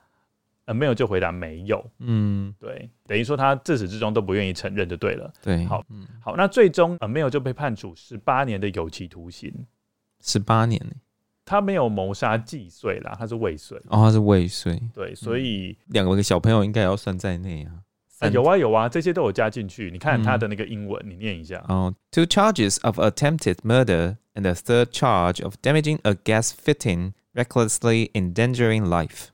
[0.66, 1.84] ？”Amil 就回答没有。
[1.98, 5.32] 嗯，对，等于说他自始至终都不愿意承认，就对了。
[5.40, 5.84] 对，好，
[6.20, 9.52] 好，那最终 Amil 就被判处十八年的有期徒刑。
[10.20, 10.80] 十八年
[11.44, 13.78] 他没有谋杀既遂啦，他是未遂。
[13.86, 14.82] 哦，他是未遂。
[14.92, 17.70] 对，所以两个小朋友应该也要算在内啊。
[18.18, 19.90] 啊，有啊有啊，这些都有加进去。
[19.90, 21.62] 你看他的那个英文，嗯、你念一下。
[21.68, 28.84] 哦，two charges of attempted murder and the third charge of damaging a gas fitting recklessly endangering
[28.88, 29.26] life。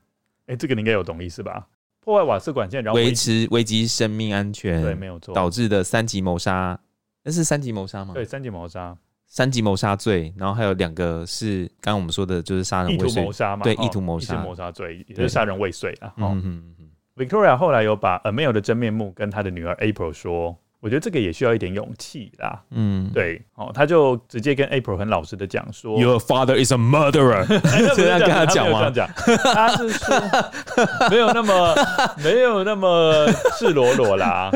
[0.47, 1.67] 哎，这个你应该有懂意思吧？
[2.01, 6.79] 破坏瓦斯管线，然后维持危及生命安全，对，没有错，导致的三级谋杀，
[7.23, 8.13] 那是三级谋杀吗？
[8.13, 8.97] 对，三级谋杀。
[9.25, 13.07] 三级谋杀罪，然后还有两个是刚刚我们说的，就是杀人未遂。
[13.07, 13.63] 意图谋杀嘛？
[13.63, 14.43] 对，意图谋杀。
[14.43, 16.13] 谋杀罪也就是杀人未遂啊。
[16.17, 16.89] 嗯嗯嗯。
[17.15, 22.61] Victoria 后来有把 Amil 的真面目跟他的女儿 April 说，我觉得这个也需要一点勇气啦。
[22.71, 23.41] 嗯，对。
[23.55, 27.45] 哦，他就直接跟 April 很老实的讲说：“Your father is a murderer。
[27.95, 28.91] ”这样跟他讲吗？
[28.91, 30.13] 这样讲，他是说
[31.09, 31.73] 没有那么
[32.21, 33.25] 没有那么
[33.57, 34.51] 赤裸裸啦。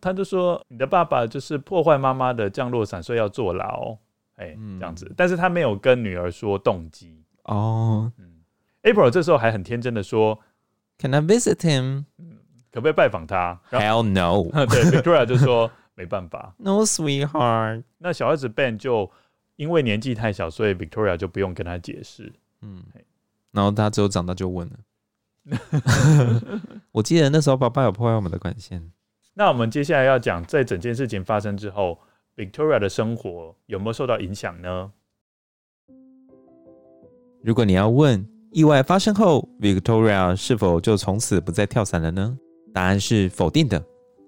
[0.00, 3.96] 他就说：“你的爸爸就是破坏妈妈的降落伞，所以要坐牢。”
[4.34, 8.10] 哎，这样子，但是他没有跟女儿说动机哦。
[8.18, 8.24] 嗯
[8.82, 10.40] ，April 这时候还很天真的说
[10.98, 12.06] ：“Can I visit him？
[12.74, 14.50] 可不可以拜访他？”Hell no！
[14.66, 16.52] 对，Victoria 就说没办法。
[16.58, 17.84] No sweetheart。
[17.98, 19.08] 那小孩子 Ben 就
[19.54, 22.32] 因为年纪太小，所以 Victoria 就不用跟他解释。
[22.62, 22.82] 嗯，
[23.52, 24.76] 然后他之后长大就问了。
[26.90, 28.90] 我记得那时候爸爸有破坏我们的管线。
[29.34, 31.98] 那我们接下来要讲，在整件事情发生之后。
[32.36, 34.90] Victoria 的生活有没有受到影响呢？
[37.44, 42.36] 如果你要问意外发生后，Victoria 是否就从此不再跳伞了呢？
[42.74, 43.82] 答案是否定的。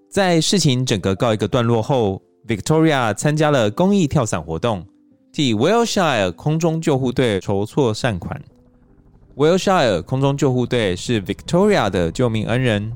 [0.08, 4.86] 在事情整个告一个段落后，Victoria 参加了公益跳伞活动，
[5.32, 8.40] 替 wilshire 空中救护队筹措善款。
[9.36, 12.92] wilshire 空中救护队是 Victoria 的救命恩人。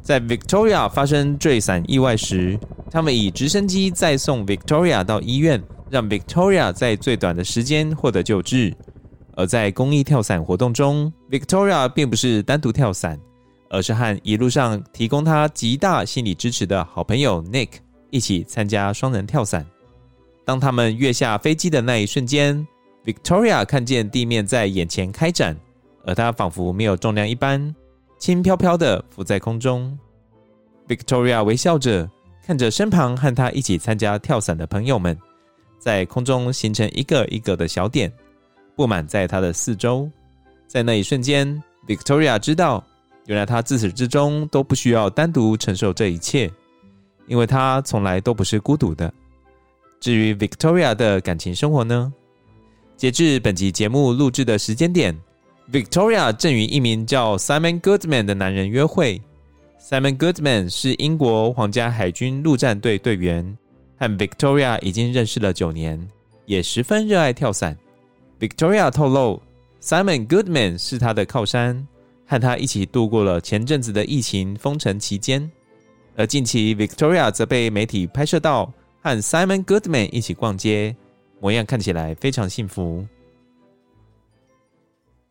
[0.00, 2.58] 在 Victoria 发生坠伞意外时，
[2.90, 8.74] 他们以直升机载送 Victoria 到医院，让 Victoria 在最短的时间获得救治。
[9.36, 13.18] 而在公益跳伞活动中，Victoria 并不是单独跳伞，
[13.74, 17.70] 而是和一路上提供他极大心理支持的好朋友 Nick
[18.10, 19.66] 一起参加双人跳伞。
[20.44, 22.66] 当他们跃下飞机的那一瞬间
[23.04, 25.56] Victoria 看见地面在眼前开展，
[26.04, 27.74] 而她仿佛没有重量一般，
[28.18, 29.98] 轻飘飘的浮在空中。
[30.86, 32.08] Victoria 微笑着
[32.46, 35.18] 看着身旁和她一起参加跳伞的朋友们，
[35.78, 38.12] 在空中形成一个一个的小点，
[38.76, 40.08] 布满在她的四周。
[40.66, 42.84] 在那一瞬间，Victoria 知道，
[43.26, 46.50] 原来他自始至终都不需要单独承受这一切，
[47.26, 49.12] 因为他从来都不是孤独的。
[49.98, 52.12] 至于 Victoria 的感情生活呢？
[52.96, 55.18] 截至本集节目录制的时间点
[55.72, 59.20] ，Victoria 正与一名叫 Simon Goodman 的男人约会。
[59.80, 63.56] Simon Goodman 是英国皇家海军陆战队队员，
[63.98, 66.06] 和 Victoria 已经认识了九年，
[66.46, 67.76] 也十分热爱跳伞。
[68.38, 69.42] Victoria 透露
[69.82, 71.86] ，Simon Goodman 是他的靠山，
[72.34, 75.48] 和他一起度过了前阵子的疫情封城期间。
[76.16, 80.96] 而近期，Victoria 则被媒体拍摄到和 Simon Goodman 一起逛街。
[81.40, 83.06] 模样看起来非常幸福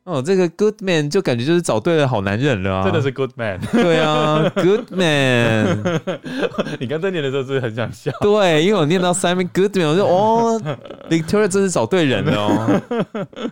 [0.03, 2.83] 哦，这个 good man 就感觉就是找对了好男人了啊！
[2.83, 6.01] 真的是 good man，对啊，good man。
[6.79, 8.11] 你刚在念的时候是不是很想笑？
[8.21, 10.61] 对，因为我念到 Simon Goodman，我就哦
[11.09, 12.81] ，Victoria 真是找对人了哦，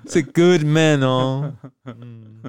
[0.07, 1.51] 是 good man 哦。
[1.85, 2.41] 嗯，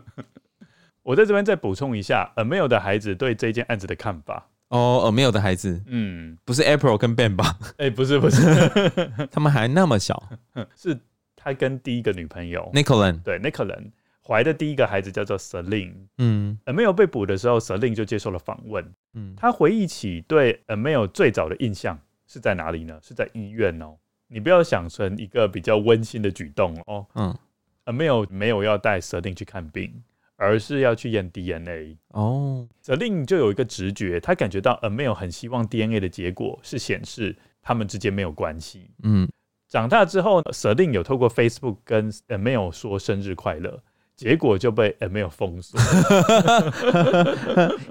[1.03, 4.49] 我在这边再补充一下，Amel 的孩子对这件案子的看法。
[4.69, 7.59] 哦，Amel 的孩子，嗯，不是 April 跟 Ben 吧？
[7.77, 8.41] 哎、欸，不是，不是
[9.31, 10.31] 他们还那么小，
[10.75, 10.99] 是
[11.37, 13.91] 他跟第一个女朋友 Nicolan，对，Nicolan
[14.27, 18.83] 怀的第一个孩子叫做 Celine，嗯，Amel 被捕的时候，Celine 就接受了访问，
[19.13, 22.99] 嗯，他回忆起对 Amel 最早的印象是在哪里呢？
[23.03, 23.97] 是在医院哦，
[24.29, 27.37] 你不要想成一个比较温馨的举动哦，嗯
[27.85, 30.03] ，Amel 没有要带 Celine 去看病。
[30.43, 38.91] 而是要去验 DNA 哦，Celine 就有一个直觉，他感觉到 Amel 很希望 DNA 的结果是显示他们之间没有关系。
[39.05, 39.29] 嗯，
[39.69, 43.81] 长大之后，Celine 有透过 Facebook 跟 Amel 说生日快乐，
[44.17, 45.79] 结果就被 Amel 封锁。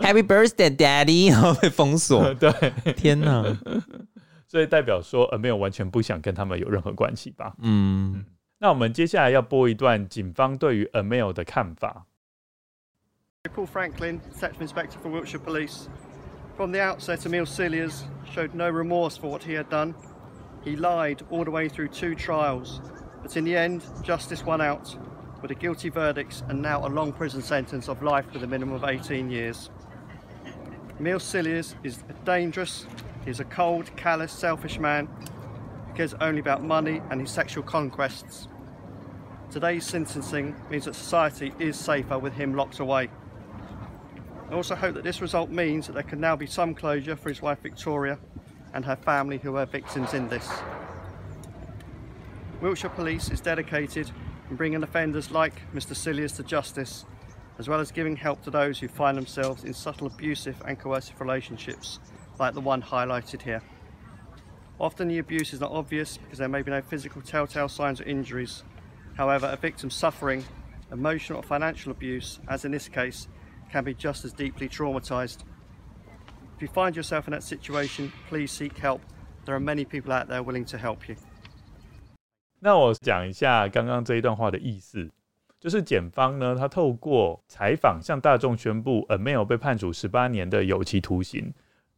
[0.03, 1.31] Happy birthday, Daddy！
[1.31, 2.31] 然后被封锁。
[2.35, 2.51] 对，
[2.97, 3.45] 天哪！
[4.45, 7.53] 所以代表说 Amel 完全不想跟他们有任何关系吧？
[7.61, 8.25] 嗯。
[8.59, 12.07] 那我们接下来要播一段警方对于 Amel 的看法。
[13.49, 15.89] Paul Franklin, Detective Inspector for Wiltshire Police.
[16.55, 19.95] From the outset, Emile Cilliers showed no remorse for what he had done.
[20.63, 22.81] He lied all the way through two trials,
[23.21, 24.95] but in the end, justice won out
[25.41, 28.75] with a guilty verdict and now a long prison sentence of life with a minimum
[28.75, 29.71] of 18 years.
[30.99, 32.85] Emile Cilliers is dangerous.
[33.25, 35.07] He's a cold, callous, selfish man
[35.87, 38.47] who cares only about money and his sexual conquests.
[39.49, 43.09] Today's sentencing means that society is safer with him locked away.
[44.51, 47.29] I also hope that this result means that there can now be some closure for
[47.29, 48.19] his wife Victoria
[48.73, 50.49] and her family who are victims in this.
[52.59, 54.11] Wiltshire Police is dedicated
[54.49, 57.05] in bringing offenders like Mr Cilliers to justice,
[57.59, 61.21] as well as giving help to those who find themselves in subtle abusive and coercive
[61.21, 61.99] relationships,
[62.37, 63.63] like the one highlighted here.
[64.81, 68.03] Often the abuse is not obvious because there may be no physical telltale signs or
[68.03, 68.63] injuries.
[69.13, 70.43] However, a victim suffering
[70.91, 73.29] emotional or financial abuse, as in this case,
[73.71, 75.39] can be just as deeply traumatized.
[76.57, 78.99] If you find yourself in that situation, please seek help.
[79.45, 81.15] There are many people out there willing to help you.
[82.59, 85.09] 那我讲一下刚刚这一段话的意思，
[85.59, 91.51] 就是检方呢，他透过采访向大众宣布，Amel 被判处十八年的有期徒刑，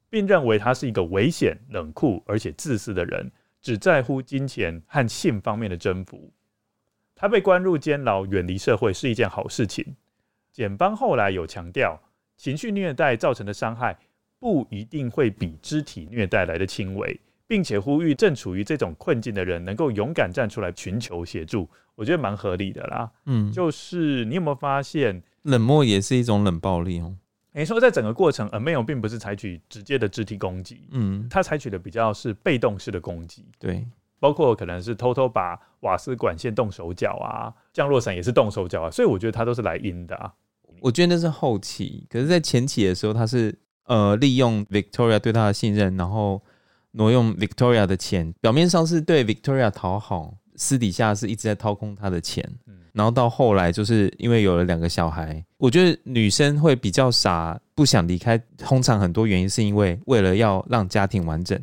[0.09, 3.29] 并认为他是一个危险、冷酷而且自私的人，
[3.61, 6.31] 只在乎金钱和性方面的征服。
[7.15, 9.95] 他被关入监牢，远离社会是一件好事情。
[10.53, 11.99] 检方后来有强调，
[12.37, 13.97] 情绪虐待造成的伤害
[14.39, 21.67] 不一定会比肢体虐待来的轻微，并且呼吁正处于这种困境的人能够勇敢站出来寻求协助。
[21.95, 23.11] 我觉得蛮合理的啦。
[23.25, 27.15] 嗯，就是你有没有发现，冷漠也是一种冷暴力哦？
[27.53, 33.85] 诶，说在整个过程，Amel 并不是采取直接的肢体攻击，嗯，他采取的比较是被动式的攻击，对。
[34.19, 40.33] 包括可能是偷偷把瓦斯管线动手脚啊，降落伞也是动手脚啊，所以我觉得他都是来阴的啊。
[40.83, 46.41] 我觉得那是后期，可是，在前期的时候，他是呃利用 Victoria 对他的信任，然后
[46.91, 52.43] 挪用 Victoria 的钱，表面上是对 Victoria 讨好，私底下是一直在掏空他的钱。
[52.91, 58.37] 然后到后来，就是因为有了两个小孩，我觉得女生会比较傻，不想离开。
[58.57, 61.57] 通常很多原因是因为为了要让家庭完整。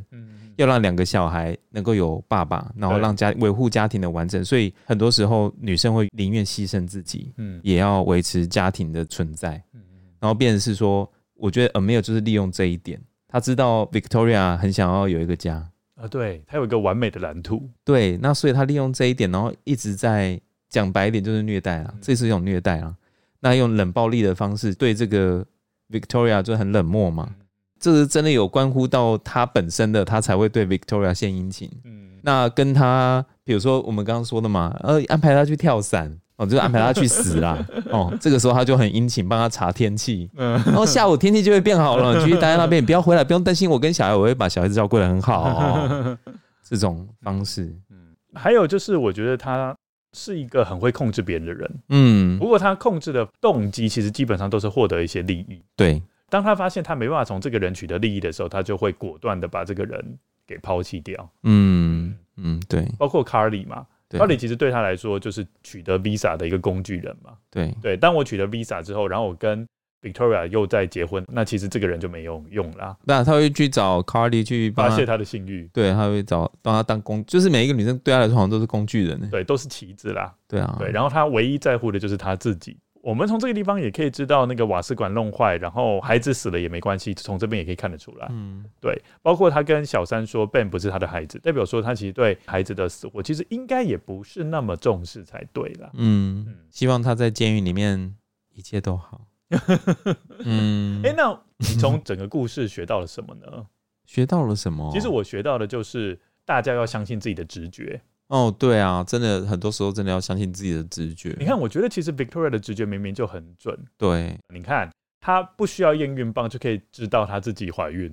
[0.60, 9.80] 要让两个小孩能够有爸爸，然后让家维护家庭的完整，所以很多时候女生会宁愿牺牲自己，嗯，也要维持家庭的存在，嗯，
[10.20, 17.66] 然后变成是说，我觉得 Amel 就是利用这一点，他知道 Victoria 很想要有一个家，啊，对，他有一个完美的蓝图。
[17.82, 20.38] 对，那所以他利用这一点，然后一直在
[20.68, 22.94] 讲白一点就是虐待啊，这是一种虐待啊。
[23.40, 25.42] 那用冷暴力的方式对这个
[25.90, 27.34] Victoria 就很冷漠嘛。
[27.80, 31.70] 这是真的有关乎到他本身的，他才会对 Victoria 献殷勤。
[31.84, 37.58] 嗯，那跟他，比如说我们刚刚说的嘛，呃，安排他去跳伞，哦，就安排他去死啦。
[37.90, 40.28] 哦，这个时候他就很殷勤，帮他查天气。
[40.36, 45.42] 嗯，然后下午天气就会变好了， 你继续待在那边，你不要回来，不用担心，我跟小孩，我会把小孩子照顾得很好。
[45.44, 46.18] 哦，
[46.62, 47.96] 这种方式，嗯，
[48.34, 49.74] 还有就是，我觉得他
[50.12, 51.74] 是一个很会控制别人的人。
[51.88, 55.62] 嗯，不过他控制的动机其实基本上都是获得一些利益。
[55.74, 56.02] 对。
[56.30, 61.28] 当他发现他没办法从这个人取得利益的时候，他就会果断的把这个人给抛弃掉。
[61.42, 67.32] 嗯嗯，对，包括 Carly 嘛，Carly 其实对他来说就是取得 Visa 的一个工具人嘛。
[67.50, 69.66] 对对，当我取得 Visa 之后，然后我跟
[70.02, 72.96] Victoria 又再结婚，那其实这个人就没有用啦。
[73.04, 80.32] 那他会去找 Carly 去发泄他的性欲，对，他会找帮他当工，就是每一个女生对他来说好像都是工具人，对，都是棋子啦。
[80.48, 82.78] 对啊，对，然后他唯一在乎的就是他自己。
[83.02, 88.26] 我们从这个地方也可以知道，那个瓦斯管弄坏，然后孩子死了也没关系，从这边也可以看得出来。
[88.30, 95.90] 嗯，对，包括他跟小三说 Ben 不是他的孩子，代表说他其实对孩子的死活其实应该也不是那么重视才对了。
[95.94, 98.14] 嗯，嗯，希望他在监狱里面
[98.52, 99.26] 一切都好。
[100.44, 103.66] 嗯，哎、欸，那你从整个故事学到了什么呢？
[104.04, 104.90] 学到了什么？
[104.92, 108.00] 其实我学到的就是大家要相信自己的直觉。
[108.30, 111.34] 哦，对啊，真的很多时候真的要相信自己的直觉。
[111.36, 113.76] 你看，我觉得其实 Victoria 的直觉明明就很准。
[113.98, 114.88] 对，你看
[115.20, 118.04] 她不需要验孕棒就可以知道她自己怀孕，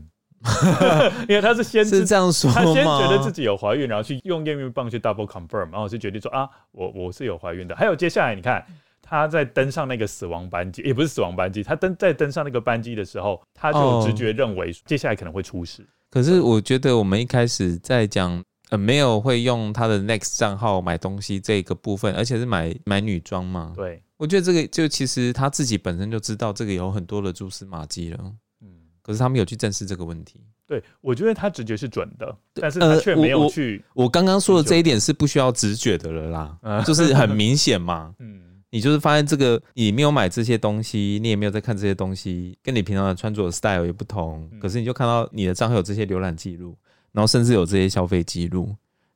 [1.30, 7.76] 因为她是先是这样说，她先觉得自己有怀孕，然后去用验孕棒去 double confirm，然后就决定说啊，我我是有怀孕的。
[7.76, 8.66] 还有接下来，你看
[9.04, 15.84] 她在登上那个死亡班机，也不是死亡班机，她登在登上那个班机的时候，她就直觉认为接下来可能会出事。
[15.84, 15.94] 哦。
[16.10, 18.44] 可是我觉得我们一开始在讲。
[18.70, 23.72] 呃，没有会用他的 Next 账号买东西这个部分，而且是买买女装嘛？
[23.76, 28.20] 对，我觉得这个就其实他自己本身就知道这个有很多的蛛丝马迹了。
[28.62, 28.68] 嗯，
[29.02, 30.42] 可是他没有去正视这个问题。
[30.68, 34.04] 对，我觉得他直觉是准的，但是他却没有去、呃。
[34.04, 38.14] 我刚刚说的这一点是不需要直觉的了啦， 嗯、就是很明显嘛。
[38.20, 44.50] 嗯，你就是发现这个你没有买这些东西，你也没有在看这些东西，跟你平常的穿着 style 也不同。
[44.60, 46.78] 可是你就看到你的账号有这些浏览记录。
[47.18, 48.76] 然后甚至有这些消费记录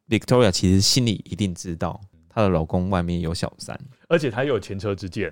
[0.09, 5.31] ，Victoria 其实心里一定知道她的老公外面有小三，而且她有前车之鉴。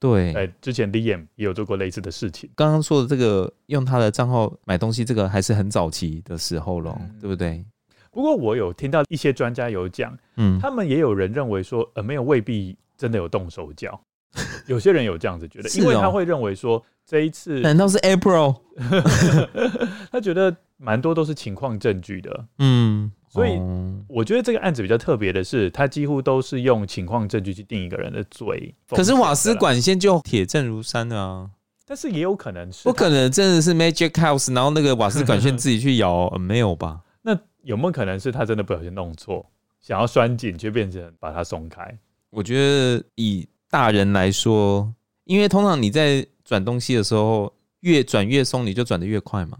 [0.00, 2.50] 对，哎，之前 Liam 也有做过类似的事情。
[2.56, 7.64] 刚刚说的这个用他的账号买东西，这个还是很早期的时候了，嗯、对不对？
[8.10, 14.00] 不过我有听到一些专家有讲，嗯，他们也有人认为说，呃，没有未必真的有动手脚。
[14.66, 18.56] 有些人有这样子觉得，因为他会认为说这一次难道是 April？
[20.10, 20.56] 他觉得。
[20.80, 23.60] 蛮多都是情况证据的，嗯，所以
[24.06, 28.72] 我觉得这个案子比较特别的是，他几乎都是用情况证据去定一个人的罪。
[28.90, 31.50] 可是瓦斯管线就铁证如山啊，
[31.84, 37.00] 但是也有可能是不可能真的是 Magic House，然后那个瓦斯管线自己去摇， 呃，没有吧？
[37.22, 39.44] 那有没有可能是他真的不小心弄错，
[39.80, 41.98] 想要拴紧，却变成把它松开？
[42.30, 44.94] 我觉得以大人来说，
[45.24, 49.58] 因为通常你在转东西的时候，越转越松，你就转得越快嘛。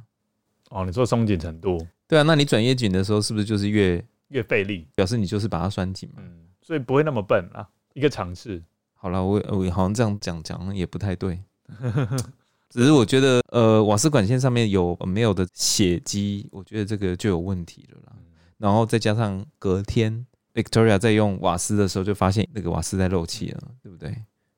[0.70, 4.86] 哦，你说松紧程度，对啊，那你转越紧的时候，是不是就是越越费力？
[4.94, 6.22] 表示你就是把它拴紧嘛。
[6.24, 8.62] 嗯，所以不会那么笨啊，一个尝试。
[8.94, 11.40] 好了，我我好像这样讲讲也不太对，
[12.68, 18.12] 只是我觉得呃，瓦斯管线上面有没有的血迹，我觉得这个就有问题了啦。
[18.58, 20.26] 然后再加上隔天
[20.58, 24.10] Victoria 在用瓦斯的时候，就发现那个瓦斯在漏气了，对不对？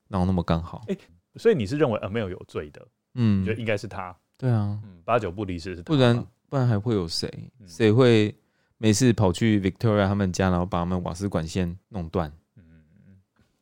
[0.07, 0.99] 然后那么刚好，哎、欸，
[1.35, 2.87] 所以你是认为 Amel 有罪的？
[3.13, 4.15] 嗯，觉得应该是他。
[4.35, 7.31] 对啊，嗯，八九不离十是，不然不然还会有谁？
[7.67, 8.33] 谁会
[8.79, 12.31] 每次跑去 Victoria 他们家，然后把他们瓦斯管线弄断？
[12.57, 12.63] 嗯，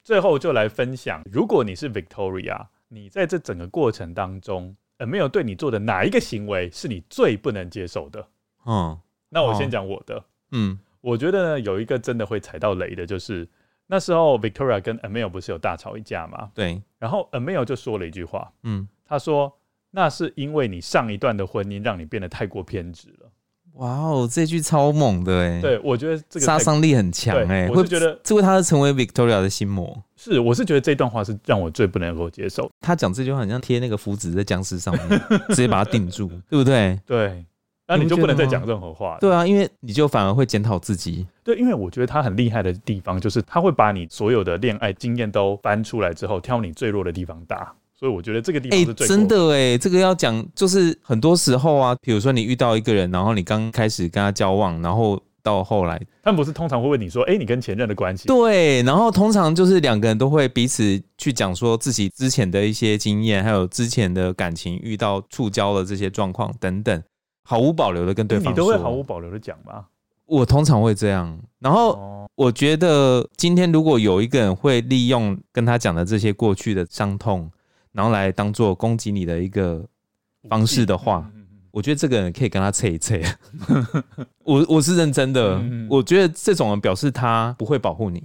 [0.01, 8.25] 最后就来分享，如果你是 Victoria，你在这整个过程当中，呃，没有对你做的哪一个行为是你最不能接受的？
[8.65, 10.23] 嗯，那我先讲我的。
[10.51, 13.47] 嗯，我觉得呢，有一个真的会踩到雷的，就是
[13.87, 16.49] 那时候 Victoria 跟 Amel 不是有大吵一架吗？
[16.53, 19.53] 对，然后 Amel 就说了一句话，嗯，他说。
[19.91, 23.31] 那是因为你上一段的婚姻让你变得太过偏执了。
[23.79, 25.59] 哇哦，这句超猛的哎！
[25.59, 27.67] 对，我觉得这个杀伤力很强哎。
[27.67, 29.99] 我是觉得，这为他成为 Victoria 的心魔。
[30.15, 32.69] 是，我是觉得这段话是让我最不能够接受。
[32.81, 35.19] 他讲这句话很像贴那个符纸在僵尸上面，
[35.49, 36.99] 直接把它定住，对不对？
[37.07, 37.43] 对。
[37.89, 39.17] 那你就不能再讲任何话。
[39.19, 41.25] 对啊，因为你就反而会检讨自己。
[41.43, 47.73] 对，因为我觉得他很厉害的地方，就是他会把你所有的恋爱经验都翻出来之后，挑你最弱的地方打。
[47.99, 58.27] 所以我觉得这个地方是最、欸、真的哎、欸，这个要讲就是很多时候啊，比如说你遇到一个人，然后你刚开始跟他交往，然后到后来，他们不是通常会问你说，哎、欸，你跟前任的关系？
[58.27, 67.03] 对，然后通常就是两个人都会彼此去讲说自己之前的一些经验，还有之前的感情遇到触礁的这些状况等等，
[67.49, 69.83] 毫无保留的跟对方说，你都会毫无保留的讲吗？
[70.27, 77.49] 我通常会这样，然后我觉得今天如果有一个人会利用跟他讲的这些过去的伤痛，
[77.91, 79.83] 然后来当做攻击你的一个
[80.47, 81.27] 方式的话，
[81.71, 83.19] 我觉得这个人可以跟他测一测。
[84.45, 88.23] 我我是认真的，我觉得这种人表示他不会保护你。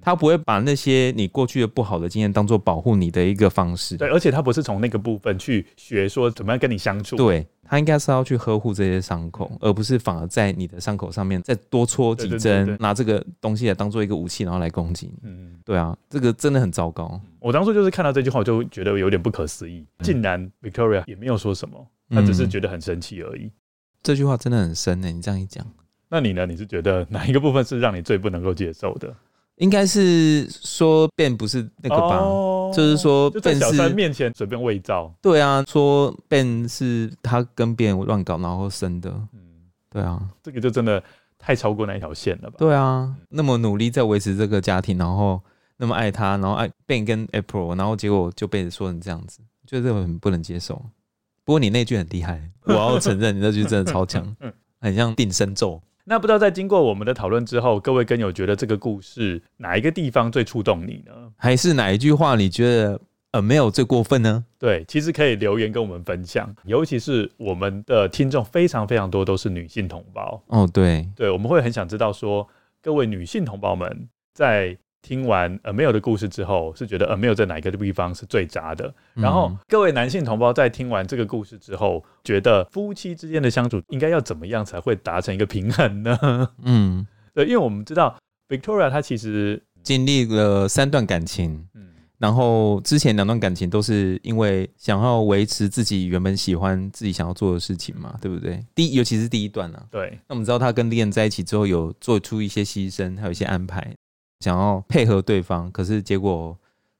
[0.00, 15.18] 他不会把那些你过去的不好的经验当做保护你的一个方式，对，而且他不是从那个部分去学说怎么样跟你相处，对，他应该是要去呵护这些伤口，而不是反而在你的伤口上面再多戳几针，拿这个东西来当做一个武器，然后来攻击你。
[15.22, 17.20] 嗯，对啊，这个真的很糟糕。
[17.40, 23.44] 我当初就是看到这句话，我就觉得有点不可思议，竟然 Victoria 也没有说什么，他只是觉得很生气而已。
[23.44, 23.52] 嗯，
[24.02, 25.66] 这句话真的很深呢，你这样一讲，
[26.08, 26.46] 那你呢？
[26.46, 29.14] 你是觉得哪一个部分是让你最不能够接受的？
[29.58, 32.18] 应该是说 Ben 不是那个吧？
[32.18, 35.12] 哦、就是说小三面前随便伪造。
[35.20, 39.10] 对啊，说 Ben 是他跟别人乱搞然后生的。
[39.32, 39.40] 嗯，
[39.90, 41.02] 对啊，这个就真的
[41.38, 42.56] 太超过那一条线了吧？
[42.58, 45.40] 对啊，那么努力在维持这个家庭，然后
[45.76, 50.76] 那么爱他，然后爱 Ben 跟 April，然后结果就被说成这样子，就这个很不能接受。
[51.44, 54.36] 不过你那句很厉害，我要承认你那句真的超强，
[54.80, 55.80] 很像定身咒。
[56.08, 61.12] 那不知道在经过我们的讨论之后，各位跟友觉得这个故事哪一个地方最触动你呢？
[61.36, 62.98] 还是哪一句话你觉得
[63.32, 64.42] 呃没有最过分呢？
[64.58, 72.48] 对，其实可以留言跟我们分享，尤其是我们的听众非常非常多都是女性同胞哦，对对，我们会很想知道说
[72.80, 74.78] 各位女性同胞们在。
[75.00, 78.92] 听完 Amel 的故事之后，是觉得 Amel 在哪一个地方是最渣的？
[79.14, 86.18] 然后各位男性同胞在听完这个故事之后，觉得夫妻之间的相处应该要怎么样才会达成一个平衡呢？
[86.64, 88.16] 嗯， 对，因为我们知道
[88.48, 91.88] Victoria 她其实经历了三段感情，嗯，
[92.18, 98.60] 然后之前两段感情都是因为想要维持自己原本喜欢自己想要做的事情嘛，对不对？
[98.74, 100.18] 第一，尤其是第一段呢、啊，对。
[100.26, 103.94] 那我们知道她跟 Lian 在一起之后，有做出一些牺牲，还有一些安排。
[104.40, 106.56] 想要配合对方，可是结果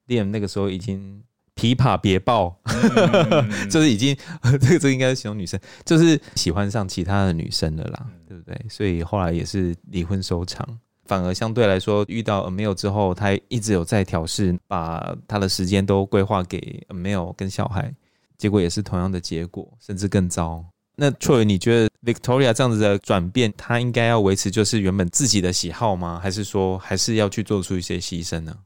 [0.09, 1.23] Liam 那个时候已经
[1.55, 2.57] 琵琶别抱，
[3.71, 4.17] 就是已经
[4.61, 8.67] 这个这应该是形容女生，就是喜欢上其他的女生了啦，对不对？
[8.69, 10.67] 所以后来也是离婚收场，
[11.05, 17.95] 反而相对来说遇到 Amel 之后，他一直有在调试，把他的时间都规划给 Amel 跟小孩，
[18.37, 20.65] 结果也是同样的结果，甚至更糟。
[21.01, 26.19] 那 Troy，你觉得 Victoria 这样子的转变，她应该要维持就是原本自己的喜好吗？
[26.21, 28.57] 还是说还是要去做出一些牺牲呢？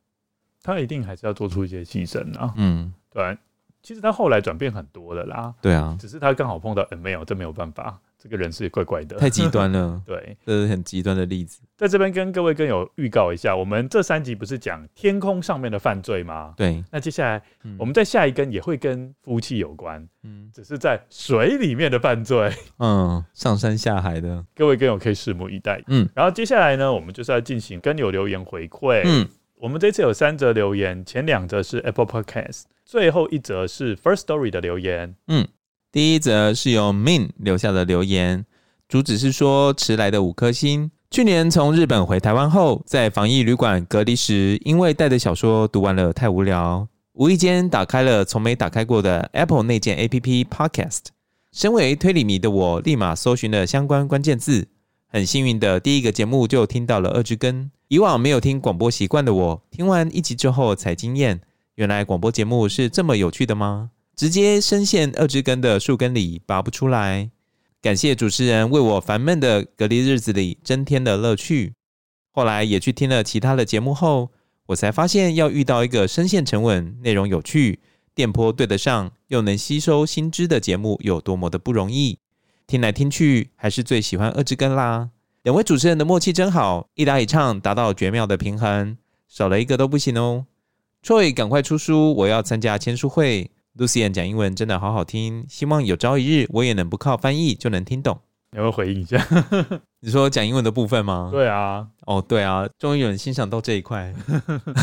[0.62, 2.54] 她一定还是要做出一些牺牲啊。
[2.56, 3.36] 嗯，对。
[3.82, 5.52] 其实她后来转变很多的啦。
[5.60, 8.00] 对啊，只是她刚好碰到 Amel，这没有办法。
[8.22, 10.00] 这个人是怪怪的，太极端了。
[10.06, 11.60] 对，这是很极端的例子。
[11.76, 16.54] 在这边跟各位跟友预告一下，我们这三集不是讲天空上面的犯罪吗？
[16.56, 16.84] 对。
[16.92, 17.42] 那接下来
[17.80, 24.46] 我们在下一根也会跟夫妻有关，嗯，只是在水里面的犯罪，嗯，上山下海的。
[24.54, 25.82] 各位跟友可以拭目以待。
[25.88, 29.02] 嗯，然后接下来呢，我们就是要进行跟友留言回馈。
[29.04, 35.16] 嗯，我们这次有三则留言，前两则是 Apple Podcast，最后一则是 First Story 的留言。
[35.26, 35.48] 嗯。
[35.92, 38.46] 第一则是由 Min 留下的留言，
[38.88, 40.90] 主旨是说迟来的五颗星。
[41.10, 51.08] 去年从日本回台湾后，在防疫旅馆隔离时，因为带的小说读完了太无聊，无意间打开了从没打开过的 Apple 内建 APP Podcast。
[51.52, 54.68] 身为推理迷的我，立马搜寻了相关关键字，
[55.08, 57.64] 很幸运的第一个节目就听到了《二之根》。
[57.88, 61.42] 以往没有听广播习惯的我，听完一集之后才惊艳，
[61.74, 63.90] 原来广播节目是这么有趣的吗？
[64.14, 67.30] 直接深陷二之根的树根里拔不出来。
[67.80, 71.74] 感谢主持人为我烦闷的隔离日子里增添了乐趣。
[72.30, 74.30] 后来也去听了其他的节目后，
[74.66, 77.80] 我才发现要遇到一个声线沉稳、内容有趣、
[78.14, 82.18] 电波对得上又能吸收新知的节目有多么的不容易。
[82.66, 85.10] 听来听去，还是最喜欢二之根啦。
[85.42, 88.96] 两位主持人的默契真好，一搭一唱达到绝妙的平衡，
[89.26, 90.46] 少了一个都不行哦。
[91.02, 93.50] Troy，赶快出书，我要参加签书会。
[93.78, 98.20] Lucien 讲英文真的好好听，希望有朝一日我也能不靠翻译就能听懂。
[98.50, 99.24] 你要不要回应一下？
[100.00, 101.30] 你说讲英文的部分吗？
[101.32, 104.12] 对啊，哦对啊，终于有人欣赏到这一块。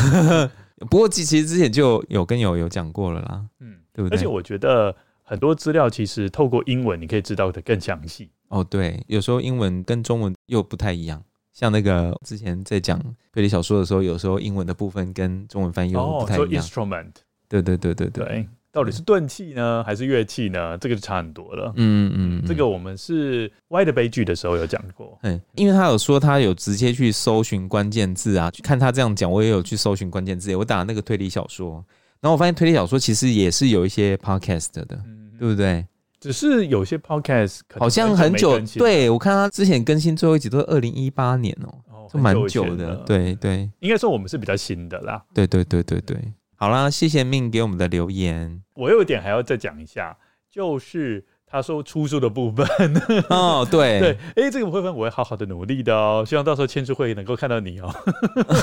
[0.90, 4.18] 不过其实之前就有跟友有讲过了啦，嗯，对不对？
[4.18, 8.30] 而且我觉得很多资料其实透过英文你可以知道的更详细。
[8.48, 11.22] 哦，对，有时候英文跟中文又不太一样。
[11.52, 12.98] 像那个之前在讲
[13.32, 16.44] 推理小说的时候，有时候英文的部分跟中文翻译又不太一样。
[16.44, 17.12] 哦，说 instrument。
[17.48, 20.78] 对对对对对，对，到底是钝器呢，还是乐器呢？
[20.78, 21.72] 这个就差很多了。
[21.76, 25.18] 嗯嗯，嗯，这个我们是歪的悲剧的时候有讲过。
[25.22, 31.84] 嗯，因为他有说他有直接去搜寻关键字啊，看他这样讲，我也有去搜寻关键字，我打那个推理小说，
[32.20, 35.84] 然后我发现推理小说其实也是有一些 podcast 的，嗯、对不对？
[36.20, 42.94] 只是有些 podcast 好像很久，对，我看他之前更新最后一集都是二零一八年哦，就蛮久的。
[43.06, 45.24] 对对，应该说我们是比较新的啦。
[45.32, 46.16] 对对对对对，
[46.60, 48.62] 好啦，谢谢 Min 给我们的留言。
[48.74, 50.18] 我有一点还要再讲一下，
[50.50, 51.24] 就是。
[51.52, 52.64] 他说出书的部分
[53.28, 57.92] 哦，对 对，哎、欸，这个部分我会好好的努力的哦，希望到时候签书会能够看到你哦。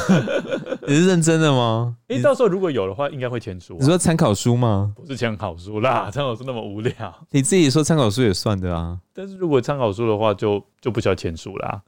[0.88, 1.98] 你是认真的吗？
[2.08, 3.78] 哎、欸，到时候如果有的话，应该会签书、啊。
[3.82, 4.94] 你说参考书吗？
[4.96, 7.14] 不是参考书啦，参考书那么无聊。
[7.32, 8.98] 你自己说参考书也算的啊。
[9.14, 11.82] 但是如果参考书的话就，就就不需要签书啦，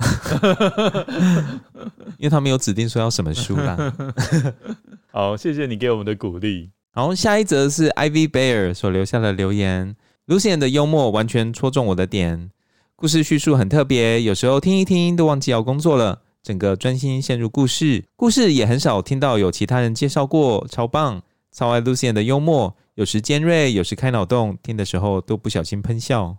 [2.18, 3.94] 因为他没有指定说要什么书啦。
[5.12, 6.70] 好，谢谢你给我们的鼓励。
[6.92, 9.96] 好，下一则是 Ivy Bear 所留下的留言。
[10.28, 12.52] ，Lucian 的幽默完全戳中我的点，
[12.96, 18.06] 故事叙述很特别，有时候听一听都忘记要工作了，整个专心陷入故事。
[18.16, 26.38] 故事也很少听到有其他人介绍过，超棒，超爱 Lucian 的幽默，有时尖锐，有时开脑洞，听的时候都不小心喷笑。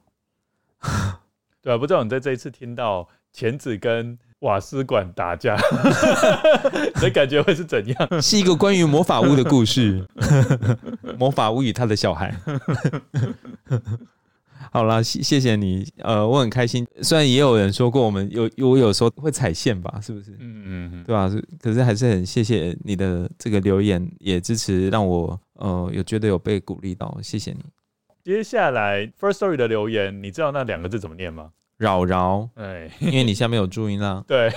[1.60, 5.56] 对啊，不知道你在这一次听到钳子跟瓦斯管打架，
[6.96, 8.22] 你的感觉会是怎样？
[8.22, 10.04] 是一个关于魔法屋的故事，
[11.18, 12.34] 魔法屋与他的小孩。
[14.72, 16.86] 好啦，谢谢谢你，呃，我很开心。
[17.02, 20.30] 虽然也有人说过我们有我有时候会踩线吧，是不是？
[20.38, 21.28] 嗯嗯嗯，对吧？
[21.60, 27.58] 可是还是很谢谢你的这个留言，也支持让我呃有觉得有被鼓励到，谢谢你。
[28.22, 31.50] 接下来 First Story 的留言，你知道那两个字怎么念吗？
[31.80, 34.22] 扰扰，哎，因为你下面有注音啦。
[34.28, 34.52] 对，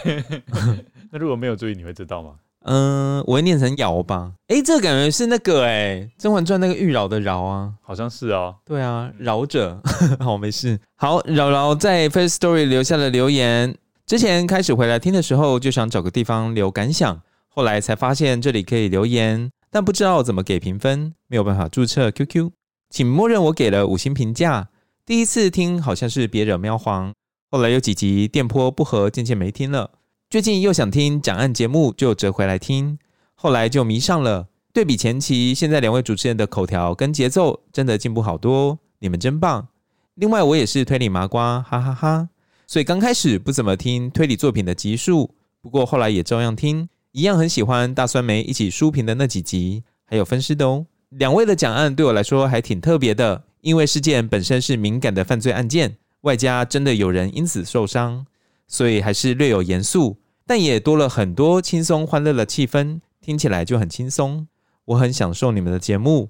[1.09, 2.32] 那如果没有注意，你会知道吗？
[2.65, 4.34] 嗯、呃，我会念成尧吧。
[4.47, 8.53] 哎、欸，这个感觉是那个哎，《甄嬛传》那个玉娆的娆啊，好像是哦。
[8.65, 9.82] 对啊，饶者。
[10.19, 10.78] 好，没事。
[10.97, 13.74] 好，扰饶在 Firstory 留下了留言。
[14.05, 22.51] 之前开始回来听的时候，就想找个地方留感想，后来才发现这里可以留言，但不知道怎么给评分，没有办法注册 QQ，
[22.89, 24.67] 请默认我给了五星评价。
[25.06, 27.14] 第一次听好像是别惹喵皇，
[27.51, 29.91] 后来有几集电波不合，渐渐没听了。
[30.30, 32.97] 最近又想听讲案节目，就折回来听，
[33.36, 34.47] 后来就迷上了。
[34.72, 39.68] 对比前期，现在两位主持人的口条跟节奏真的进步好多，你们真棒。
[40.16, 42.30] 另外我也是推理麻瓜，哈哈哈哈。
[42.66, 50.86] 所以刚开始不怎么听推理作品的集数，不过后来也照样听，一样很喜欢大酸梅一起书评的那几集，还有分尸的哦。
[51.10, 53.43] 两位的讲案对我来说还挺特别的。
[53.64, 58.26] 因为事件本身是敏感的犯罪案件，外加真的有人因此受伤，
[58.68, 64.47] 所以还是略有严肃，但也多了很多轻松欢乐的气氛，听起来就很轻松。
[64.84, 66.30] 我很享受你们的节目。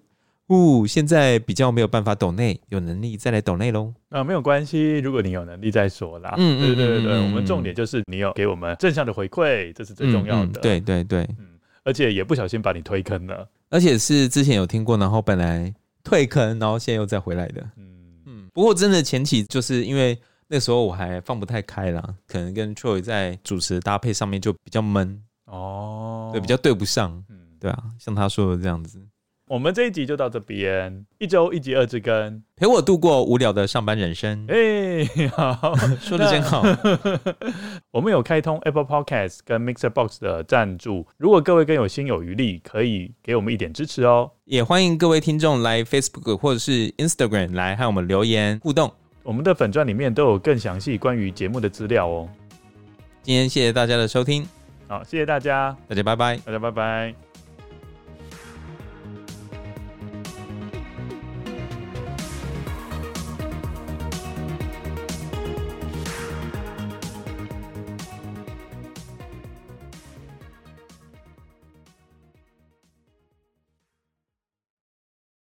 [0.50, 3.92] 呜，现在比较没有办法抖内，有能力再来抖内喽。
[4.10, 6.36] 啊，没有关系，如果你有能力再说啦。
[6.38, 10.46] 嗯，对对对对，我们重点就是你有给我们正向的回馈，这是最重要的。
[10.46, 11.48] 嗯嗯、对对对，嗯，
[11.84, 15.74] 而且也不小心把你推坑了，而且是之前有听过，然后本来。
[16.04, 17.62] 退坑，然后现在又再回来的。
[17.78, 27.24] 嗯嗯，不过真的前期就是因为那时候我还放不太开啦，可能跟 Troy 在主持搭配上面就比较闷哦，对，比较对不上。
[27.30, 29.00] 嗯，对啊，像他说的这样子。
[29.54, 34.48] 我们这一集就到这边，一周一集二之根，陪我度过无聊的上班人生。
[34.48, 36.64] 哎，好， 说的真好。
[37.94, 44.32] 我们有开通 Apple Podcast 跟 Mixer Box 的赞助，如果各位更有心有余力，可以给我们一点支持哦。
[44.46, 48.92] 也欢迎各位听众来 Facebook 或者是 Instagram 来和我们留言互动。
[49.22, 52.28] 我们的粉钻里面都有更详细关于节目的资料哦。
[53.22, 54.48] 今天谢谢大家的收听，
[54.88, 57.23] 好，谢谢大家，大家拜拜，大家拜拜。